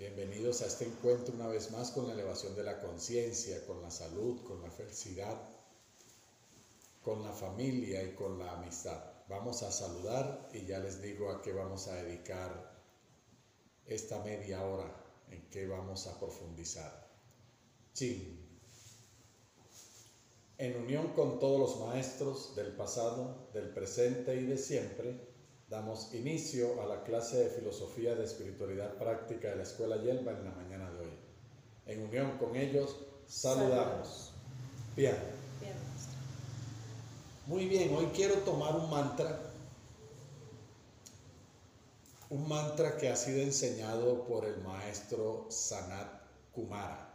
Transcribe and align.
Bienvenidos 0.00 0.62
a 0.62 0.66
este 0.66 0.86
encuentro 0.86 1.34
una 1.34 1.46
vez 1.46 1.72
más 1.72 1.90
con 1.90 2.06
la 2.06 2.14
elevación 2.14 2.56
de 2.56 2.62
la 2.62 2.80
conciencia, 2.80 3.66
con 3.66 3.82
la 3.82 3.90
salud, 3.90 4.40
con 4.44 4.62
la 4.62 4.70
felicidad, 4.70 5.38
con 7.04 7.22
la 7.22 7.30
familia 7.32 8.02
y 8.02 8.14
con 8.14 8.38
la 8.38 8.50
amistad. 8.52 8.98
Vamos 9.28 9.62
a 9.62 9.70
saludar 9.70 10.48
y 10.54 10.64
ya 10.64 10.78
les 10.78 11.02
digo 11.02 11.30
a 11.30 11.42
qué 11.42 11.52
vamos 11.52 11.86
a 11.88 11.96
dedicar 11.96 12.80
esta 13.84 14.24
media 14.24 14.64
hora 14.64 14.90
en 15.28 15.42
qué 15.50 15.66
vamos 15.66 16.06
a 16.06 16.18
profundizar. 16.18 17.06
Chin. 17.92 18.40
En 20.56 20.80
unión 20.80 21.08
con 21.08 21.38
todos 21.38 21.60
los 21.60 21.88
maestros 21.88 22.56
del 22.56 22.72
pasado, 22.72 23.50
del 23.52 23.68
presente 23.68 24.34
y 24.36 24.46
de 24.46 24.56
siempre, 24.56 25.29
damos 25.70 26.12
inicio 26.12 26.82
a 26.82 26.86
la 26.86 27.02
clase 27.04 27.44
de 27.44 27.50
filosofía 27.50 28.14
de 28.14 28.24
espiritualidad 28.24 28.94
práctica 28.98 29.48
de 29.48 29.56
la 29.56 29.62
Escuela 29.62 29.96
Yelva 29.96 30.32
en 30.32 30.44
la 30.44 30.50
mañana 30.50 30.90
de 30.90 31.00
hoy. 31.00 31.12
En 31.86 32.02
unión 32.02 32.36
con 32.38 32.56
ellos, 32.56 32.96
saludamos. 33.26 34.32
Bien. 34.96 35.16
Muy 37.46 37.66
bien, 37.66 37.94
hoy 37.96 38.06
quiero 38.14 38.34
tomar 38.38 38.76
un 38.76 38.90
mantra, 38.90 39.40
un 42.28 42.46
mantra 42.48 42.96
que 42.98 43.08
ha 43.08 43.16
sido 43.16 43.40
enseñado 43.40 44.24
por 44.26 44.44
el 44.44 44.58
maestro 44.58 45.46
Sanat 45.48 46.20
Kumara 46.52 47.10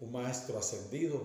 un 0.00 0.12
maestro 0.12 0.58
ascendido 0.58 1.20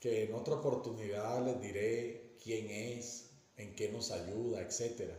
que 0.00 0.24
en 0.24 0.34
otra 0.34 0.54
oportunidad 0.54 1.44
les 1.44 1.60
diré 1.60 2.36
quién 2.42 2.70
es, 2.70 3.27
en 3.58 3.74
qué 3.74 3.90
nos 3.90 4.10
ayuda, 4.10 4.62
etc. 4.62 5.12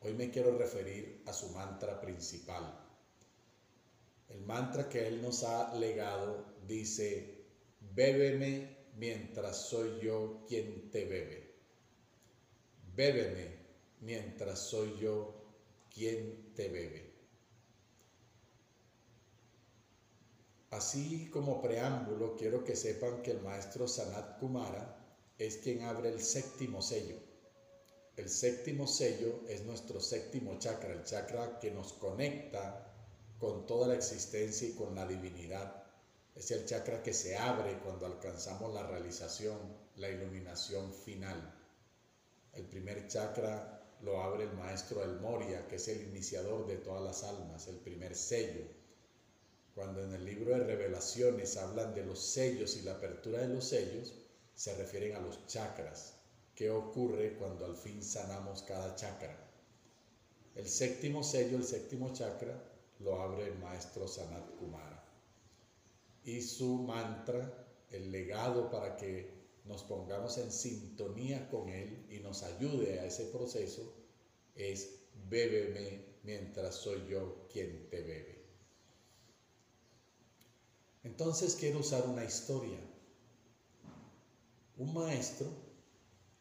Hoy 0.00 0.14
me 0.14 0.30
quiero 0.30 0.56
referir 0.58 1.22
a 1.26 1.32
su 1.32 1.50
mantra 1.50 2.00
principal. 2.00 2.82
El 4.28 4.40
mantra 4.40 4.88
que 4.88 5.06
él 5.06 5.22
nos 5.22 5.44
ha 5.44 5.74
legado 5.76 6.56
dice, 6.66 7.44
bébeme 7.94 8.76
mientras 8.96 9.68
soy 9.68 10.00
yo 10.00 10.44
quien 10.48 10.90
te 10.90 11.04
bebe. 11.04 11.54
Bébeme 12.94 13.56
mientras 14.00 14.58
soy 14.58 14.98
yo 14.98 15.34
quien 15.94 16.54
te 16.54 16.68
bebe. 16.68 17.14
Así 20.70 21.30
como 21.30 21.62
preámbulo, 21.62 22.36
quiero 22.36 22.64
que 22.64 22.74
sepan 22.74 23.22
que 23.22 23.30
el 23.30 23.40
maestro 23.40 23.86
Sanat 23.86 24.38
Kumara 24.38 24.96
es 25.38 25.58
quien 25.58 25.82
abre 25.82 26.10
el 26.10 26.20
séptimo 26.20 26.82
sello. 26.82 27.25
El 28.16 28.28
séptimo 28.28 28.86
sello 28.86 29.42
es 29.48 29.62
nuestro 29.64 30.00
séptimo 30.00 30.58
chakra, 30.58 30.92
el 30.92 31.04
chakra 31.04 31.58
que 31.58 31.70
nos 31.70 31.92
conecta 31.94 32.92
con 33.38 33.66
toda 33.66 33.88
la 33.88 33.94
existencia 33.94 34.68
y 34.68 34.72
con 34.72 34.94
la 34.94 35.06
divinidad. 35.06 35.84
Es 36.34 36.50
el 36.50 36.64
chakra 36.64 37.02
que 37.02 37.12
se 37.12 37.36
abre 37.36 37.78
cuando 37.80 38.06
alcanzamos 38.06 38.72
la 38.74 38.86
realización, 38.86 39.58
la 39.96 40.08
iluminación 40.08 40.92
final. 40.92 41.54
El 42.52 42.64
primer 42.64 43.06
chakra 43.06 43.96
lo 44.00 44.22
abre 44.22 44.44
el 44.44 44.52
maestro 44.52 45.02
El 45.02 45.20
Moria, 45.20 45.68
que 45.68 45.76
es 45.76 45.88
el 45.88 46.02
iniciador 46.08 46.66
de 46.66 46.76
todas 46.76 47.02
las 47.02 47.22
almas, 47.24 47.68
el 47.68 47.76
primer 47.76 48.14
sello 48.14 48.64
cuando 49.76 50.02
en 50.02 50.14
el 50.14 50.24
libro 50.24 50.54
de 50.54 50.64
revelaciones 50.64 51.58
hablan 51.58 51.94
de 51.94 52.02
los 52.02 52.18
sellos 52.18 52.76
y 52.76 52.80
la 52.80 52.92
apertura 52.92 53.40
de 53.40 53.48
los 53.48 53.68
sellos, 53.68 54.14
se 54.54 54.74
refieren 54.74 55.14
a 55.14 55.20
los 55.20 55.46
chakras. 55.48 56.15
¿Qué 56.56 56.70
ocurre 56.70 57.36
cuando 57.36 57.66
al 57.66 57.76
fin 57.76 58.02
sanamos 58.02 58.62
cada 58.62 58.96
chakra? 58.96 59.36
El 60.54 60.66
séptimo 60.66 61.22
sello, 61.22 61.58
el 61.58 61.64
séptimo 61.64 62.14
chakra, 62.14 62.58
lo 63.00 63.20
abre 63.20 63.48
el 63.48 63.58
maestro 63.58 64.08
Sanat 64.08 64.56
Kumara. 64.56 65.04
Y 66.24 66.40
su 66.40 66.78
mantra, 66.78 67.68
el 67.90 68.10
legado 68.10 68.70
para 68.70 68.96
que 68.96 69.36
nos 69.66 69.82
pongamos 69.82 70.38
en 70.38 70.50
sintonía 70.50 71.46
con 71.50 71.68
él 71.68 72.06
y 72.08 72.20
nos 72.20 72.42
ayude 72.42 73.00
a 73.00 73.04
ese 73.04 73.26
proceso, 73.26 73.92
es 74.54 75.00
bébeme 75.28 76.06
mientras 76.22 76.76
soy 76.76 77.06
yo 77.06 77.46
quien 77.52 77.90
te 77.90 78.00
bebe. 78.00 78.46
Entonces 81.02 81.54
quiero 81.54 81.80
usar 81.80 82.06
una 82.08 82.24
historia. 82.24 82.80
Un 84.78 84.94
maestro 84.94 85.65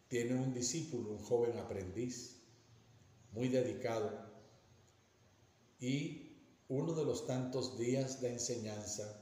tiene 0.07 0.35
un 0.35 0.53
discípulo, 0.53 1.11
un 1.11 1.19
joven 1.19 1.57
aprendiz, 1.57 2.37
muy 3.31 3.49
dedicado, 3.49 4.11
y 5.79 6.37
uno 6.69 6.93
de 6.93 7.05
los 7.05 7.27
tantos 7.27 7.77
días 7.77 8.21
de 8.21 8.33
enseñanza, 8.33 9.21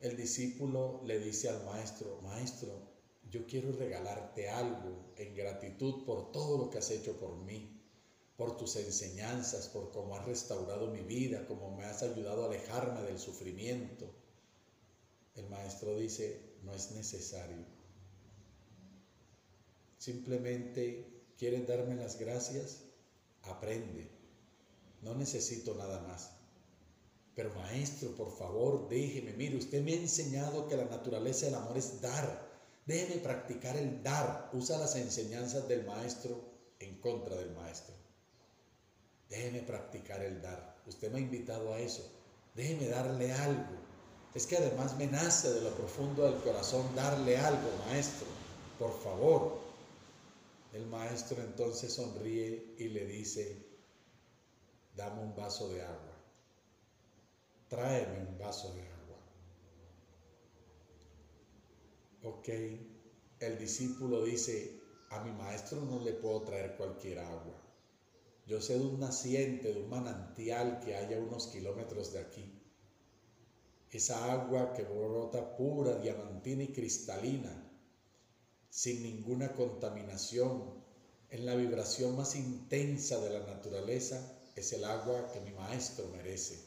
el 0.00 0.16
discípulo 0.16 1.02
le 1.04 1.18
dice 1.18 1.48
al 1.48 1.64
maestro, 1.64 2.20
maestro, 2.22 2.96
yo 3.30 3.46
quiero 3.46 3.72
regalarte 3.72 4.48
algo 4.48 5.12
en 5.16 5.34
gratitud 5.34 6.04
por 6.04 6.32
todo 6.32 6.58
lo 6.58 6.70
que 6.70 6.78
has 6.78 6.90
hecho 6.90 7.18
por 7.18 7.36
mí 7.36 7.76
por 8.36 8.56
tus 8.56 8.76
enseñanzas, 8.76 9.68
por 9.68 9.90
cómo 9.90 10.14
has 10.14 10.26
restaurado 10.26 10.88
mi 10.88 11.00
vida, 11.00 11.46
cómo 11.46 11.74
me 11.74 11.84
has 11.84 12.02
ayudado 12.02 12.44
a 12.44 12.46
alejarme 12.46 13.02
del 13.02 13.18
sufrimiento. 13.18 14.06
El 15.34 15.48
maestro 15.48 15.96
dice, 15.96 16.56
no 16.62 16.74
es 16.74 16.90
necesario. 16.92 17.75
Simplemente 20.06 21.04
quieren 21.36 21.66
darme 21.66 21.96
las 21.96 22.16
gracias, 22.16 22.82
aprende. 23.42 24.08
No 25.02 25.16
necesito 25.16 25.74
nada 25.74 25.98
más. 26.02 26.30
Pero 27.34 27.52
maestro, 27.52 28.14
por 28.14 28.30
favor, 28.30 28.88
déjeme. 28.88 29.32
Mire, 29.32 29.56
usted 29.56 29.82
me 29.82 29.94
ha 29.94 29.96
enseñado 29.96 30.68
que 30.68 30.76
la 30.76 30.84
naturaleza 30.84 31.46
del 31.46 31.56
amor 31.56 31.76
es 31.76 32.00
dar. 32.00 32.48
Déjeme 32.86 33.20
practicar 33.20 33.76
el 33.76 34.00
dar. 34.04 34.48
Usa 34.52 34.78
las 34.78 34.94
enseñanzas 34.94 35.66
del 35.66 35.84
maestro 35.84 36.40
en 36.78 37.00
contra 37.00 37.34
del 37.34 37.50
maestro. 37.50 37.96
Déjeme 39.28 39.62
practicar 39.62 40.22
el 40.22 40.40
dar. 40.40 40.76
Usted 40.86 41.10
me 41.10 41.18
ha 41.18 41.22
invitado 41.22 41.74
a 41.74 41.80
eso. 41.80 42.08
Déjeme 42.54 42.86
darle 42.86 43.32
algo. 43.32 43.74
Es 44.36 44.46
que 44.46 44.56
además 44.56 44.96
me 44.98 45.08
nace 45.08 45.52
de 45.52 45.62
lo 45.62 45.74
profundo 45.74 46.30
del 46.30 46.40
corazón 46.42 46.94
darle 46.94 47.38
algo, 47.38 47.68
maestro. 47.88 48.28
Por 48.78 48.96
favor. 49.02 49.65
El 50.76 50.84
maestro 50.88 51.42
entonces 51.42 51.94
sonríe 51.94 52.74
y 52.76 52.88
le 52.88 53.06
dice, 53.06 53.66
dame 54.94 55.22
un 55.22 55.34
vaso 55.34 55.70
de 55.70 55.80
agua. 55.80 56.14
Tráeme 57.70 58.28
un 58.28 58.36
vaso 58.36 58.74
de 58.74 58.82
agua. 58.82 59.18
Ok. 62.24 62.48
El 63.40 63.58
discípulo 63.58 64.22
dice, 64.22 64.78
a 65.08 65.24
mi 65.24 65.32
maestro 65.32 65.80
no 65.80 65.98
le 66.00 66.12
puedo 66.12 66.42
traer 66.42 66.76
cualquier 66.76 67.20
agua. 67.20 67.58
Yo 68.46 68.60
sé 68.60 68.78
de 68.78 68.84
un 68.84 69.00
naciente, 69.00 69.72
de 69.72 69.80
un 69.80 69.88
manantial 69.88 70.80
que 70.80 70.94
haya 70.94 71.18
unos 71.18 71.46
kilómetros 71.46 72.12
de 72.12 72.18
aquí. 72.18 72.52
Esa 73.90 74.30
agua 74.30 74.74
que 74.74 74.82
brota 74.82 75.56
pura, 75.56 75.94
diamantina 75.94 76.64
y 76.64 76.72
cristalina, 76.74 77.65
sin 78.76 79.02
ninguna 79.02 79.52
contaminación, 79.52 80.62
en 81.30 81.46
la 81.46 81.54
vibración 81.54 82.14
más 82.14 82.36
intensa 82.36 83.18
de 83.20 83.30
la 83.30 83.46
naturaleza, 83.46 84.20
es 84.54 84.70
el 84.74 84.84
agua 84.84 85.32
que 85.32 85.40
mi 85.40 85.50
maestro 85.52 86.06
merece. 86.08 86.58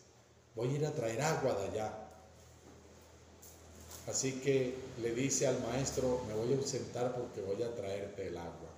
Voy 0.55 0.69
a 0.69 0.77
ir 0.77 0.85
a 0.87 0.91
traer 0.95 1.21
agua 1.21 1.53
de 1.53 1.67
allá. 1.67 2.09
Así 4.07 4.41
que 4.41 4.73
le 5.03 5.13
dice 5.13 5.45
al 5.45 5.61
maestro, 5.61 6.23
me 6.27 6.33
voy 6.33 6.51
a 6.51 6.57
ausentar 6.57 7.15
porque 7.15 7.41
voy 7.41 7.61
a 7.61 7.75
traerte 7.75 8.25
el 8.25 8.37
agua. 8.37 8.73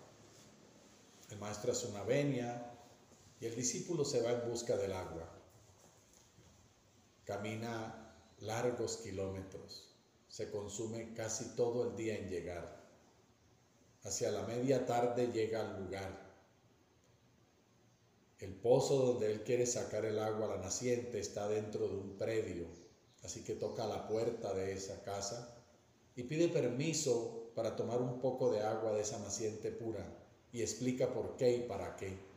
El 1.29 1.39
maestro 1.39 1.71
hace 1.71 1.87
una 1.87 2.03
venia, 2.03 2.69
y 3.39 3.45
el 3.45 3.55
discípulo 3.55 4.03
se 4.03 4.21
va 4.21 4.31
en 4.31 4.49
busca 4.51 4.75
del 4.75 4.91
agua. 4.91 5.31
Camina 7.23 8.13
largos 8.41 8.97
kilómetros, 8.97 9.87
se 10.27 10.51
consume 10.51 11.13
casi 11.13 11.55
todo 11.55 11.89
el 11.89 11.95
día 11.95 12.17
en 12.17 12.27
llegar. 12.27 12.80
Hacia 14.03 14.31
la 14.31 14.43
media 14.43 14.85
tarde 14.85 15.31
llega 15.31 15.61
al 15.61 15.83
lugar. 15.83 16.31
El 18.39 18.55
pozo 18.55 18.97
donde 19.05 19.31
él 19.31 19.43
quiere 19.43 19.65
sacar 19.65 20.05
el 20.05 20.17
agua, 20.17 20.47
la 20.47 20.57
naciente, 20.57 21.19
está 21.19 21.47
dentro 21.47 21.87
de 21.87 21.95
un 21.95 22.17
predio, 22.17 22.65
así 23.23 23.43
que 23.43 23.53
toca 23.53 23.85
la 23.85 24.07
puerta 24.07 24.53
de 24.53 24.73
esa 24.73 25.03
casa 25.03 25.55
y 26.15 26.23
pide 26.23 26.47
permiso 26.47 27.51
para 27.55 27.75
tomar 27.75 28.01
un 28.01 28.19
poco 28.19 28.51
de 28.51 28.61
agua 28.61 28.93
de 28.93 29.01
esa 29.01 29.19
naciente 29.19 29.71
pura 29.71 30.05
y 30.51 30.61
explica 30.61 31.13
por 31.13 31.37
qué 31.37 31.57
y 31.57 31.59
para 31.67 31.95
qué 31.95 32.31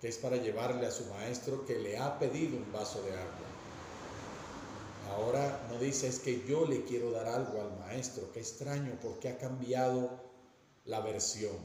que 0.00 0.08
es 0.08 0.18
para 0.18 0.36
llevarle 0.36 0.86
a 0.86 0.90
su 0.90 1.04
maestro 1.06 1.64
que 1.64 1.78
le 1.78 1.96
ha 1.96 2.18
pedido 2.18 2.56
un 2.56 2.70
vaso 2.72 3.02
de 3.02 3.12
agua. 3.12 3.46
Ahora 5.10 5.66
no 5.70 5.78
dice 5.78 6.08
es 6.08 6.18
que 6.18 6.44
yo 6.46 6.66
le 6.66 6.84
quiero 6.84 7.10
dar 7.12 7.26
algo 7.26 7.62
al 7.62 7.78
maestro, 7.78 8.30
qué 8.32 8.40
extraño 8.40 8.98
porque 9.00 9.28
ha 9.28 9.38
cambiado 9.38 10.25
la 10.86 11.00
versión. 11.00 11.56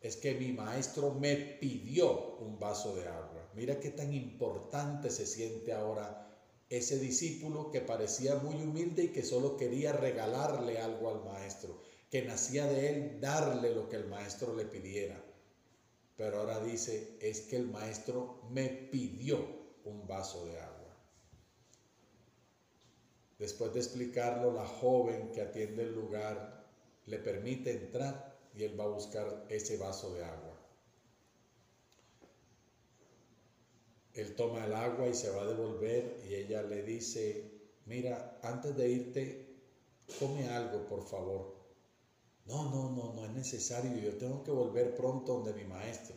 Es 0.00 0.16
que 0.16 0.34
mi 0.34 0.52
maestro 0.52 1.14
me 1.14 1.36
pidió 1.36 2.36
un 2.38 2.58
vaso 2.58 2.94
de 2.96 3.06
agua. 3.06 3.48
Mira 3.54 3.78
qué 3.78 3.90
tan 3.90 4.12
importante 4.12 5.10
se 5.10 5.26
siente 5.26 5.72
ahora 5.72 6.28
ese 6.68 6.98
discípulo 6.98 7.70
que 7.70 7.80
parecía 7.80 8.36
muy 8.36 8.56
humilde 8.56 9.04
y 9.04 9.08
que 9.08 9.22
solo 9.22 9.56
quería 9.56 9.92
regalarle 9.92 10.78
algo 10.78 11.10
al 11.10 11.24
maestro, 11.24 11.80
que 12.10 12.22
nacía 12.22 12.66
de 12.66 12.88
él 12.88 13.20
darle 13.20 13.74
lo 13.74 13.88
que 13.88 13.96
el 13.96 14.06
maestro 14.06 14.56
le 14.56 14.64
pidiera. 14.64 15.22
Pero 16.16 16.40
ahora 16.40 16.60
dice, 16.60 17.16
es 17.20 17.42
que 17.42 17.56
el 17.56 17.68
maestro 17.68 18.40
me 18.50 18.68
pidió 18.68 19.38
un 19.84 20.06
vaso 20.06 20.46
de 20.46 20.58
agua. 20.58 20.96
Después 23.38 23.72
de 23.74 23.80
explicarlo, 23.80 24.52
la 24.52 24.66
joven 24.66 25.30
que 25.32 25.42
atiende 25.42 25.82
el 25.82 25.94
lugar 25.94 26.64
le 27.06 27.18
permite 27.18 27.72
entrar 27.72 28.31
y 28.54 28.64
él 28.64 28.78
va 28.78 28.84
a 28.84 28.88
buscar 28.88 29.46
ese 29.48 29.76
vaso 29.76 30.12
de 30.14 30.24
agua. 30.24 30.58
Él 34.14 34.36
toma 34.36 34.64
el 34.66 34.74
agua 34.74 35.08
y 35.08 35.14
se 35.14 35.30
va 35.30 35.42
a 35.42 35.46
devolver 35.46 36.20
y 36.28 36.34
ella 36.34 36.62
le 36.62 36.82
dice, 36.82 37.50
mira, 37.86 38.38
antes 38.42 38.76
de 38.76 38.88
irte, 38.90 39.56
come 40.18 40.48
algo, 40.48 40.86
por 40.86 41.02
favor. 41.06 41.62
No, 42.44 42.70
no, 42.70 42.90
no, 42.90 43.14
no 43.14 43.24
es 43.24 43.30
necesario, 43.30 43.96
yo 43.96 44.18
tengo 44.18 44.42
que 44.42 44.50
volver 44.50 44.94
pronto 44.94 45.34
donde 45.34 45.54
mi 45.54 45.64
maestro. 45.64 46.16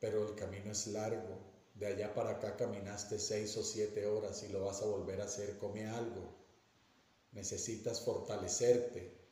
Pero 0.00 0.28
el 0.28 0.34
camino 0.34 0.72
es 0.72 0.86
largo, 0.88 1.38
de 1.74 1.86
allá 1.86 2.12
para 2.12 2.30
acá 2.30 2.56
caminaste 2.56 3.18
seis 3.18 3.56
o 3.56 3.62
siete 3.62 4.04
horas 4.04 4.42
y 4.42 4.48
lo 4.48 4.64
vas 4.64 4.82
a 4.82 4.86
volver 4.86 5.20
a 5.20 5.24
hacer, 5.24 5.58
come 5.58 5.86
algo. 5.86 6.36
Necesitas 7.32 8.00
fortalecerte. 8.00 9.27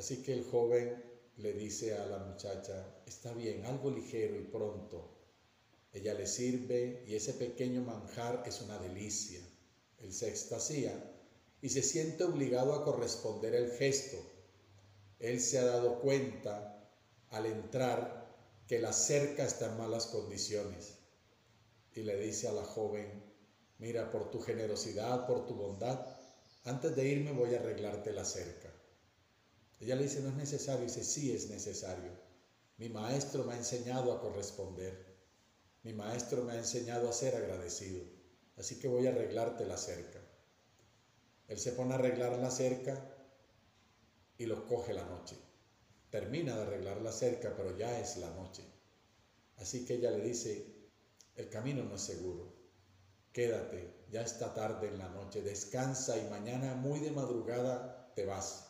Así 0.00 0.22
que 0.22 0.32
el 0.32 0.44
joven 0.44 0.96
le 1.36 1.52
dice 1.52 1.94
a 1.94 2.06
la 2.06 2.16
muchacha, 2.16 3.02
está 3.04 3.34
bien, 3.34 3.66
algo 3.66 3.90
ligero 3.90 4.34
y 4.34 4.44
pronto. 4.44 5.14
Ella 5.92 6.14
le 6.14 6.26
sirve 6.26 7.04
y 7.06 7.16
ese 7.16 7.34
pequeño 7.34 7.82
manjar 7.82 8.42
es 8.46 8.62
una 8.62 8.78
delicia. 8.78 9.40
Él 9.98 10.14
se 10.14 10.30
extasía 10.30 10.94
y 11.60 11.68
se 11.68 11.82
siente 11.82 12.24
obligado 12.24 12.72
a 12.72 12.82
corresponder 12.82 13.54
el 13.54 13.72
gesto. 13.72 14.16
Él 15.18 15.38
se 15.38 15.58
ha 15.58 15.66
dado 15.66 16.00
cuenta 16.00 16.90
al 17.28 17.44
entrar 17.44 18.34
que 18.66 18.78
la 18.78 18.94
cerca 18.94 19.44
está 19.44 19.66
en 19.66 19.76
malas 19.76 20.06
condiciones 20.06 20.94
y 21.94 22.04
le 22.04 22.16
dice 22.16 22.48
a 22.48 22.52
la 22.52 22.64
joven, 22.64 23.22
mira, 23.78 24.10
por 24.10 24.30
tu 24.30 24.40
generosidad, 24.40 25.26
por 25.26 25.46
tu 25.46 25.56
bondad, 25.56 26.06
antes 26.64 26.96
de 26.96 27.06
irme 27.06 27.32
voy 27.32 27.54
a 27.54 27.58
arreglarte 27.58 28.14
la 28.14 28.24
cerca. 28.24 28.69
Ella 29.80 29.96
le 29.96 30.02
dice, 30.02 30.20
no 30.20 30.28
es 30.28 30.36
necesario, 30.36 30.84
dice, 30.84 31.02
sí 31.02 31.32
es 31.32 31.48
necesario. 31.48 32.12
Mi 32.76 32.90
maestro 32.90 33.44
me 33.44 33.54
ha 33.54 33.56
enseñado 33.56 34.12
a 34.12 34.20
corresponder. 34.20 35.10
Mi 35.82 35.94
maestro 35.94 36.44
me 36.44 36.52
ha 36.52 36.58
enseñado 36.58 37.08
a 37.08 37.12
ser 37.12 37.34
agradecido, 37.34 38.02
así 38.56 38.78
que 38.78 38.88
voy 38.88 39.06
a 39.06 39.10
arreglarte 39.10 39.64
la 39.64 39.78
cerca. 39.78 40.20
Él 41.48 41.58
se 41.58 41.72
pone 41.72 41.92
a 41.92 41.96
arreglar 41.96 42.38
la 42.38 42.50
cerca 42.50 43.16
y 44.36 44.44
lo 44.44 44.66
coge 44.66 44.92
la 44.92 45.04
noche. 45.06 45.36
Termina 46.10 46.54
de 46.54 46.62
arreglar 46.62 47.00
la 47.00 47.12
cerca, 47.12 47.54
pero 47.56 47.76
ya 47.76 47.98
es 47.98 48.18
la 48.18 48.30
noche. 48.30 48.62
Así 49.56 49.86
que 49.86 49.94
ella 49.94 50.10
le 50.10 50.22
dice, 50.22 50.90
el 51.36 51.48
camino 51.48 51.84
no 51.84 51.94
es 51.94 52.02
seguro. 52.02 52.54
Quédate, 53.32 54.04
ya 54.10 54.22
está 54.22 54.52
tarde 54.52 54.88
en 54.88 54.98
la 54.98 55.08
noche, 55.08 55.40
descansa 55.40 56.18
y 56.18 56.28
mañana 56.28 56.74
muy 56.74 57.00
de 57.00 57.12
madrugada 57.12 58.12
te 58.14 58.26
vas. 58.26 58.69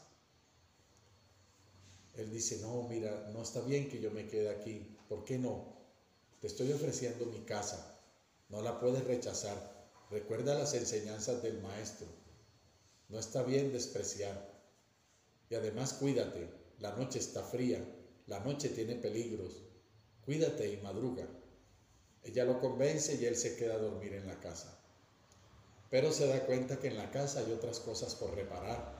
Él 2.15 2.31
dice, 2.31 2.59
no, 2.61 2.83
mira, 2.89 3.31
no 3.33 3.43
está 3.43 3.61
bien 3.61 3.89
que 3.89 4.01
yo 4.01 4.11
me 4.11 4.27
quede 4.27 4.51
aquí. 4.51 4.97
¿Por 5.09 5.25
qué 5.25 5.39
no? 5.39 5.77
Te 6.41 6.47
estoy 6.47 6.73
ofreciendo 6.73 7.27
mi 7.27 7.41
casa, 7.41 8.01
no 8.49 8.63
la 8.63 8.81
puedes 8.81 9.05
rechazar. 9.05 9.89
Recuerda 10.11 10.59
las 10.59 10.75
enseñanzas 10.75 11.43
del 11.43 11.61
maestro. 11.61 12.07
No 13.09 13.19
está 13.19 13.43
bien 13.43 13.73
despreciar. 13.73 14.51
Y 15.49 15.55
además 15.55 15.93
cuídate, 15.95 16.49
la 16.79 16.97
noche 16.97 17.19
está 17.19 17.43
fría, 17.43 17.85
la 18.27 18.41
noche 18.41 18.71
tiene 18.71 18.97
peligros. 18.97 19.63
Cuídate 20.25 20.73
y 20.73 20.79
madruga. 20.79 21.29
Ella 22.23 22.45
lo 22.45 22.61
convence 22.61 23.17
y 23.17 23.25
él 23.25 23.37
se 23.37 23.57
queda 23.57 23.75
a 23.75 23.79
dormir 23.79 24.15
en 24.15 24.27
la 24.27 24.39
casa. 24.41 24.79
Pero 25.91 26.13
se 26.13 26.27
da 26.27 26.47
cuenta 26.47 26.79
que 26.79 26.89
en 26.89 26.97
la 26.97 27.11
casa 27.11 27.41
hay 27.41 27.53
otras 27.53 27.81
cosas 27.81 28.15
por 28.15 28.35
reparar. 28.35 28.93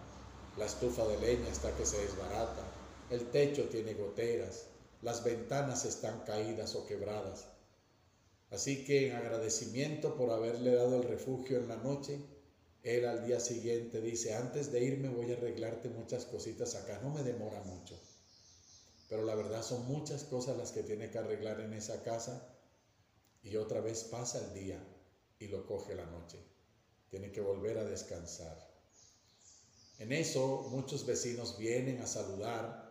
La 0.57 0.67
estufa 0.67 1.07
de 1.07 1.19
leña 1.19 1.49
está 1.49 1.75
que 1.77 1.87
se 1.87 1.99
desbarata, 1.99 2.80
el 3.11 3.31
techo 3.31 3.69
tiene 3.69 3.95
goteras, 3.95 4.67
las 5.03 5.25
ventanas 5.25 5.85
están 5.85 6.21
caídas 6.21 6.77
o 6.77 6.87
quebradas. 6.87 7.47
Así 8.51 8.85
que 8.85 9.09
en 9.09 9.17
agradecimiento 9.17 10.17
por 10.17 10.31
haberle 10.31 10.75
dado 10.75 10.97
el 10.97 11.09
refugio 11.09 11.59
en 11.59 11.69
la 11.69 11.77
noche, 11.77 12.21
él 12.83 13.07
al 13.07 13.27
día 13.27 13.41
siguiente 13.41 14.01
dice, 14.01 14.35
antes 14.35 14.71
de 14.71 14.85
irme 14.85 15.09
voy 15.09 15.33
a 15.33 15.37
arreglarte 15.37 15.89
muchas 15.89 16.25
cositas 16.25 16.77
acá, 16.77 17.01
no 17.03 17.11
me 17.11 17.23
demora 17.23 17.63
mucho. 17.63 18.01
Pero 19.09 19.25
la 19.25 19.35
verdad 19.35 19.63
son 19.63 19.87
muchas 19.87 20.23
cosas 20.25 20.57
las 20.57 20.71
que 20.71 20.85
tiene 20.85 21.11
que 21.11 21.19
arreglar 21.19 21.61
en 21.61 21.73
esa 21.73 22.03
casa 22.05 22.57
y 23.43 23.57
otra 23.57 23.81
vez 23.81 24.05
pasa 24.05 24.39
el 24.39 24.55
día 24.55 24.81
y 25.41 25.49
lo 25.49 25.67
coge 25.67 25.97
la 25.97 26.07
noche. 26.07 26.39
Tiene 27.11 27.33
que 27.33 27.41
volver 27.41 27.79
a 27.79 27.85
descansar. 27.85 28.71
En 29.99 30.13
eso 30.13 30.69
muchos 30.71 31.05
vecinos 31.07 31.59
vienen 31.59 32.01
a 32.01 32.07
saludar 32.07 32.90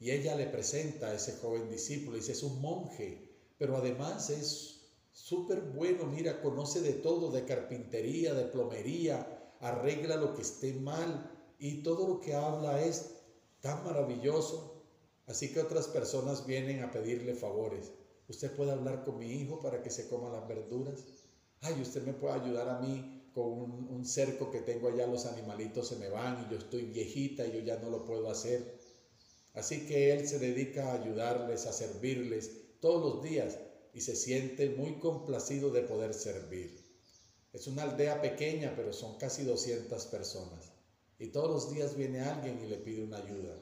y 0.00 0.10
ella 0.10 0.34
le 0.34 0.46
presenta 0.46 1.08
a 1.08 1.14
ese 1.14 1.36
joven 1.36 1.70
discípulo 1.70 2.16
y 2.16 2.20
dice, 2.20 2.32
es 2.32 2.42
un 2.42 2.60
monje, 2.60 3.28
pero 3.58 3.76
además 3.76 4.30
es 4.30 4.74
súper 5.12 5.60
bueno, 5.60 6.06
mira, 6.06 6.42
conoce 6.42 6.80
de 6.80 6.92
todo, 6.92 7.30
de 7.30 7.44
carpintería, 7.44 8.34
de 8.34 8.44
plomería, 8.44 9.54
arregla 9.60 10.16
lo 10.16 10.34
que 10.34 10.42
esté 10.42 10.72
mal 10.74 11.30
y 11.58 11.82
todo 11.82 12.06
lo 12.08 12.20
que 12.20 12.34
habla 12.34 12.82
es 12.84 13.14
tan 13.60 13.84
maravilloso. 13.84 14.82
Así 15.26 15.52
que 15.52 15.60
otras 15.60 15.88
personas 15.88 16.46
vienen 16.46 16.82
a 16.82 16.90
pedirle 16.90 17.34
favores. 17.34 17.92
¿Usted 18.28 18.54
puede 18.54 18.72
hablar 18.72 19.04
con 19.04 19.18
mi 19.18 19.32
hijo 19.32 19.60
para 19.60 19.82
que 19.82 19.90
se 19.90 20.08
coma 20.08 20.30
las 20.30 20.46
verduras? 20.46 21.04
Ay, 21.60 21.80
usted 21.80 22.02
me 22.02 22.12
puede 22.12 22.34
ayudar 22.34 22.68
a 22.68 22.80
mí 22.80 23.30
con 23.34 23.46
un, 23.46 23.88
un 23.88 24.04
cerco 24.04 24.50
que 24.50 24.60
tengo 24.60 24.88
allá, 24.88 25.06
los 25.06 25.26
animalitos 25.26 25.88
se 25.88 25.96
me 25.96 26.08
van 26.08 26.44
y 26.44 26.50
yo 26.50 26.58
estoy 26.58 26.82
viejita 26.82 27.46
y 27.46 27.52
yo 27.52 27.60
ya 27.60 27.78
no 27.78 27.88
lo 27.88 28.04
puedo 28.04 28.30
hacer. 28.30 28.78
Así 29.54 29.86
que 29.86 30.12
Él 30.12 30.28
se 30.28 30.38
dedica 30.38 30.90
a 30.90 31.00
ayudarles, 31.00 31.66
a 31.66 31.72
servirles 31.72 32.50
todos 32.80 33.14
los 33.14 33.24
días 33.24 33.56
y 33.92 34.00
se 34.00 34.16
siente 34.16 34.70
muy 34.70 34.98
complacido 34.98 35.70
de 35.70 35.82
poder 35.82 36.12
servir. 36.12 36.84
Es 37.52 37.68
una 37.68 37.84
aldea 37.84 38.20
pequeña, 38.20 38.74
pero 38.74 38.92
son 38.92 39.16
casi 39.16 39.44
200 39.44 40.06
personas. 40.06 40.72
Y 41.20 41.28
todos 41.28 41.50
los 41.50 41.72
días 41.72 41.96
viene 41.96 42.20
alguien 42.20 42.60
y 42.64 42.66
le 42.66 42.78
pide 42.78 43.04
una 43.04 43.18
ayuda. 43.18 43.56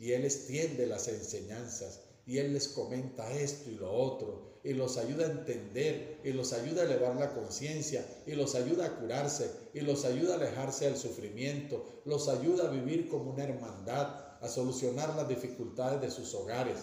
Y 0.00 0.12
Él 0.12 0.24
extiende 0.24 0.86
las 0.86 1.06
enseñanzas 1.06 2.00
y 2.26 2.38
Él 2.38 2.52
les 2.52 2.68
comenta 2.68 3.32
esto 3.32 3.70
y 3.70 3.76
lo 3.76 3.92
otro 3.92 4.58
y 4.62 4.74
los 4.74 4.96
ayuda 4.98 5.26
a 5.26 5.30
entender 5.30 6.20
y 6.24 6.32
los 6.32 6.52
ayuda 6.52 6.82
a 6.82 6.84
elevar 6.84 7.16
la 7.16 7.32
conciencia 7.32 8.04
y 8.26 8.32
los 8.32 8.54
ayuda 8.54 8.86
a 8.86 8.96
curarse 8.96 9.50
y 9.72 9.80
los 9.80 10.04
ayuda 10.04 10.34
a 10.34 10.36
alejarse 10.36 10.86
del 10.86 10.96
sufrimiento, 10.96 12.02
los 12.04 12.28
ayuda 12.28 12.68
a 12.68 12.70
vivir 12.70 13.08
como 13.08 13.30
una 13.30 13.44
hermandad, 13.44 14.29
a 14.40 14.48
solucionar 14.48 15.14
las 15.14 15.28
dificultades 15.28 16.00
de 16.00 16.10
sus 16.10 16.34
hogares, 16.34 16.80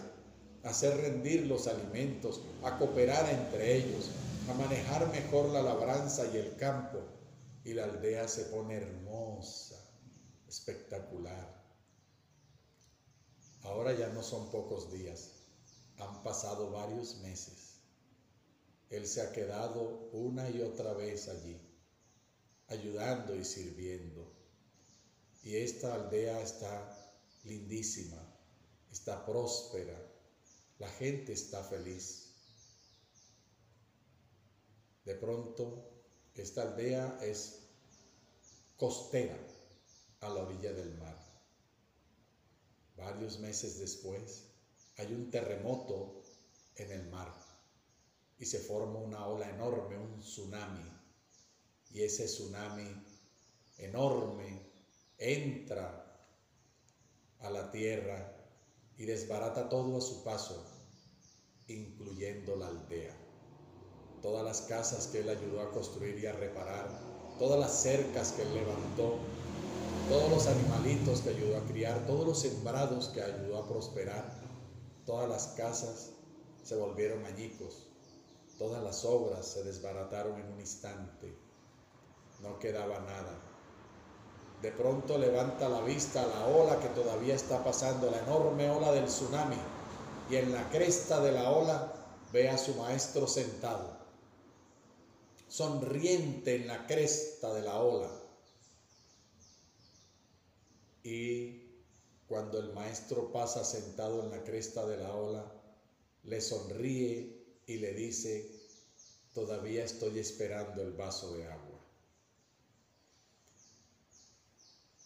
a 0.64 0.70
hacer 0.70 0.96
rendir 0.98 1.48
los 1.48 1.68
alimentos, 1.68 2.42
a 2.64 2.78
cooperar 2.78 3.30
entre 3.30 3.76
ellos, 3.78 4.10
a 4.50 4.54
manejar 4.54 5.12
mejor 5.12 5.50
la 5.50 5.62
labranza 5.62 6.26
y 6.34 6.38
el 6.38 6.56
campo. 6.56 7.00
Y 7.64 7.74
la 7.74 7.84
aldea 7.84 8.28
se 8.28 8.44
pone 8.46 8.76
hermosa, 8.76 9.76
espectacular. 10.48 11.58
Ahora 13.64 13.94
ya 13.94 14.08
no 14.10 14.24
son 14.24 14.50
pocos 14.52 14.92
días, 14.94 15.32
han 15.98 16.24
pasado 16.24 16.72
varios 16.72 17.18
meses. 17.18 17.82
Él 18.90 19.06
se 19.06 19.22
ha 19.22 19.34
quedado 19.34 20.10
una 20.14 20.50
y 20.50 20.62
otra 20.62 20.94
vez 20.94 21.28
allí, 21.28 21.60
ayudando 22.68 23.36
y 23.36 23.44
sirviendo. 23.44 24.32
Y 25.44 25.58
esta 25.58 25.94
aldea 25.94 26.42
está 26.42 27.07
lindísima, 27.48 28.22
está 28.92 29.26
próspera, 29.26 29.98
la 30.80 30.90
gente 30.90 31.34
está 31.34 31.64
feliz. 31.64 32.34
De 35.06 35.16
pronto, 35.16 35.90
esta 36.36 36.64
aldea 36.64 37.18
es 37.22 37.64
costera 38.76 39.38
a 40.22 40.30
la 40.30 40.44
orilla 40.44 40.74
del 40.74 40.94
mar. 40.96 41.18
Varios 42.96 43.40
meses 43.40 43.80
después, 43.80 44.46
hay 44.98 45.14
un 45.14 45.30
terremoto 45.30 46.24
en 46.76 46.92
el 46.92 47.08
mar 47.10 47.34
y 48.40 48.46
se 48.46 48.60
forma 48.60 49.00
una 49.00 49.26
ola 49.28 49.50
enorme, 49.50 49.98
un 49.98 50.20
tsunami. 50.20 50.92
Y 51.92 52.02
ese 52.02 52.26
tsunami 52.26 53.04
enorme 53.78 54.62
entra 55.18 56.07
a 57.42 57.50
la 57.50 57.72
tierra 57.72 58.34
y 58.98 59.06
desbarata 59.06 59.70
todo 59.70 59.98
a 59.98 60.02
su 60.02 60.24
paso. 60.24 60.66
incluyendo 61.70 62.56
la 62.56 62.68
aldea. 62.68 63.14
Todas 64.22 64.46
las 64.46 64.62
casas 64.62 65.08
que 65.08 65.20
él 65.20 65.30
ayudó 65.30 65.62
a 65.62 65.72
construir 65.72 66.18
y 66.18 66.26
a 66.26 66.32
reparar, 66.32 66.88
todas 67.38 67.60
las 67.60 67.82
cercas 67.82 68.32
que 68.32 68.44
él 68.44 68.54
levantó, 68.54 69.20
todos 70.10 70.30
los 70.30 70.48
animalitos 70.48 71.20
que 71.22 71.32
ayudó 71.32 71.58
a 71.58 71.66
criar, 71.66 72.06
todos 72.08 72.26
los 72.26 72.40
sembrados 72.40 73.10
que 73.10 73.22
ayudó 73.22 73.58
a 73.58 73.68
prosperar, 73.68 74.34
todas 75.06 75.28
las 75.28 75.48
casas 75.58 76.14
se 76.64 76.78
volvieron 76.78 77.26
añicos, 77.26 77.88
todas 78.58 78.82
las 78.82 79.04
obras 79.04 79.46
se 79.46 79.64
desbarataron 79.64 80.40
en 80.40 80.52
un 80.54 80.60
instante, 80.62 81.38
no 82.42 82.58
quedaba 82.60 83.00
nada. 83.00 83.47
De 84.62 84.72
pronto 84.72 85.18
levanta 85.18 85.70
la 85.70 85.82
vista 85.82 86.24
a 86.24 86.28
la 86.28 86.48
ola 86.48 86.80
que 86.80 86.90
todavía 86.90 87.36
está 87.36 87.64
pasando, 87.64 88.10
la 88.10 88.20
enorme 88.20 88.70
ola 88.70 88.92
del 88.92 89.06
tsunami, 89.06 89.58
y 90.30 90.36
en 90.36 90.52
la 90.52 90.70
cresta 90.70 91.22
de 91.22 91.32
la 91.32 91.52
ola 91.52 91.94
ve 92.34 92.50
a 92.50 92.58
su 92.58 92.74
maestro 92.76 93.28
sentado, 93.28 93.98
sonriente 95.48 96.56
en 96.56 96.68
la 96.68 96.88
cresta 96.88 97.54
de 97.54 97.62
la 97.62 97.80
ola. 97.80 98.10
Y 101.04 101.68
cuando 102.28 102.60
el 102.60 102.74
maestro 102.74 103.32
pasa 103.32 103.64
sentado 103.64 104.24
en 104.24 104.32
la 104.32 104.44
cresta 104.44 104.86
de 104.86 104.98
la 104.98 105.14
ola, 105.14 105.46
le 106.24 106.42
sonríe 106.42 107.62
y 107.66 107.78
le 107.78 107.94
dice, 107.94 108.52
todavía 109.34 109.86
estoy 109.86 110.20
esperando 110.20 110.82
el 110.82 110.92
vaso 110.92 111.34
de 111.36 111.46
agua. 111.46 111.67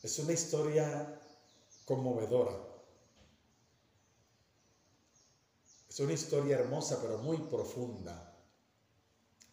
Es 0.03 0.17
una 0.17 0.33
historia 0.33 1.21
conmovedora. 1.85 2.57
Es 5.87 5.99
una 5.99 6.13
historia 6.13 6.57
hermosa 6.57 6.99
pero 7.01 7.19
muy 7.19 7.37
profunda 7.37 8.35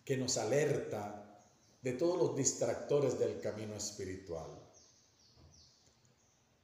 que 0.04 0.16
nos 0.16 0.38
alerta 0.38 1.44
de 1.82 1.92
todos 1.92 2.16
los 2.16 2.36
distractores 2.36 3.18
del 3.18 3.40
camino 3.40 3.74
espiritual. 3.74 4.50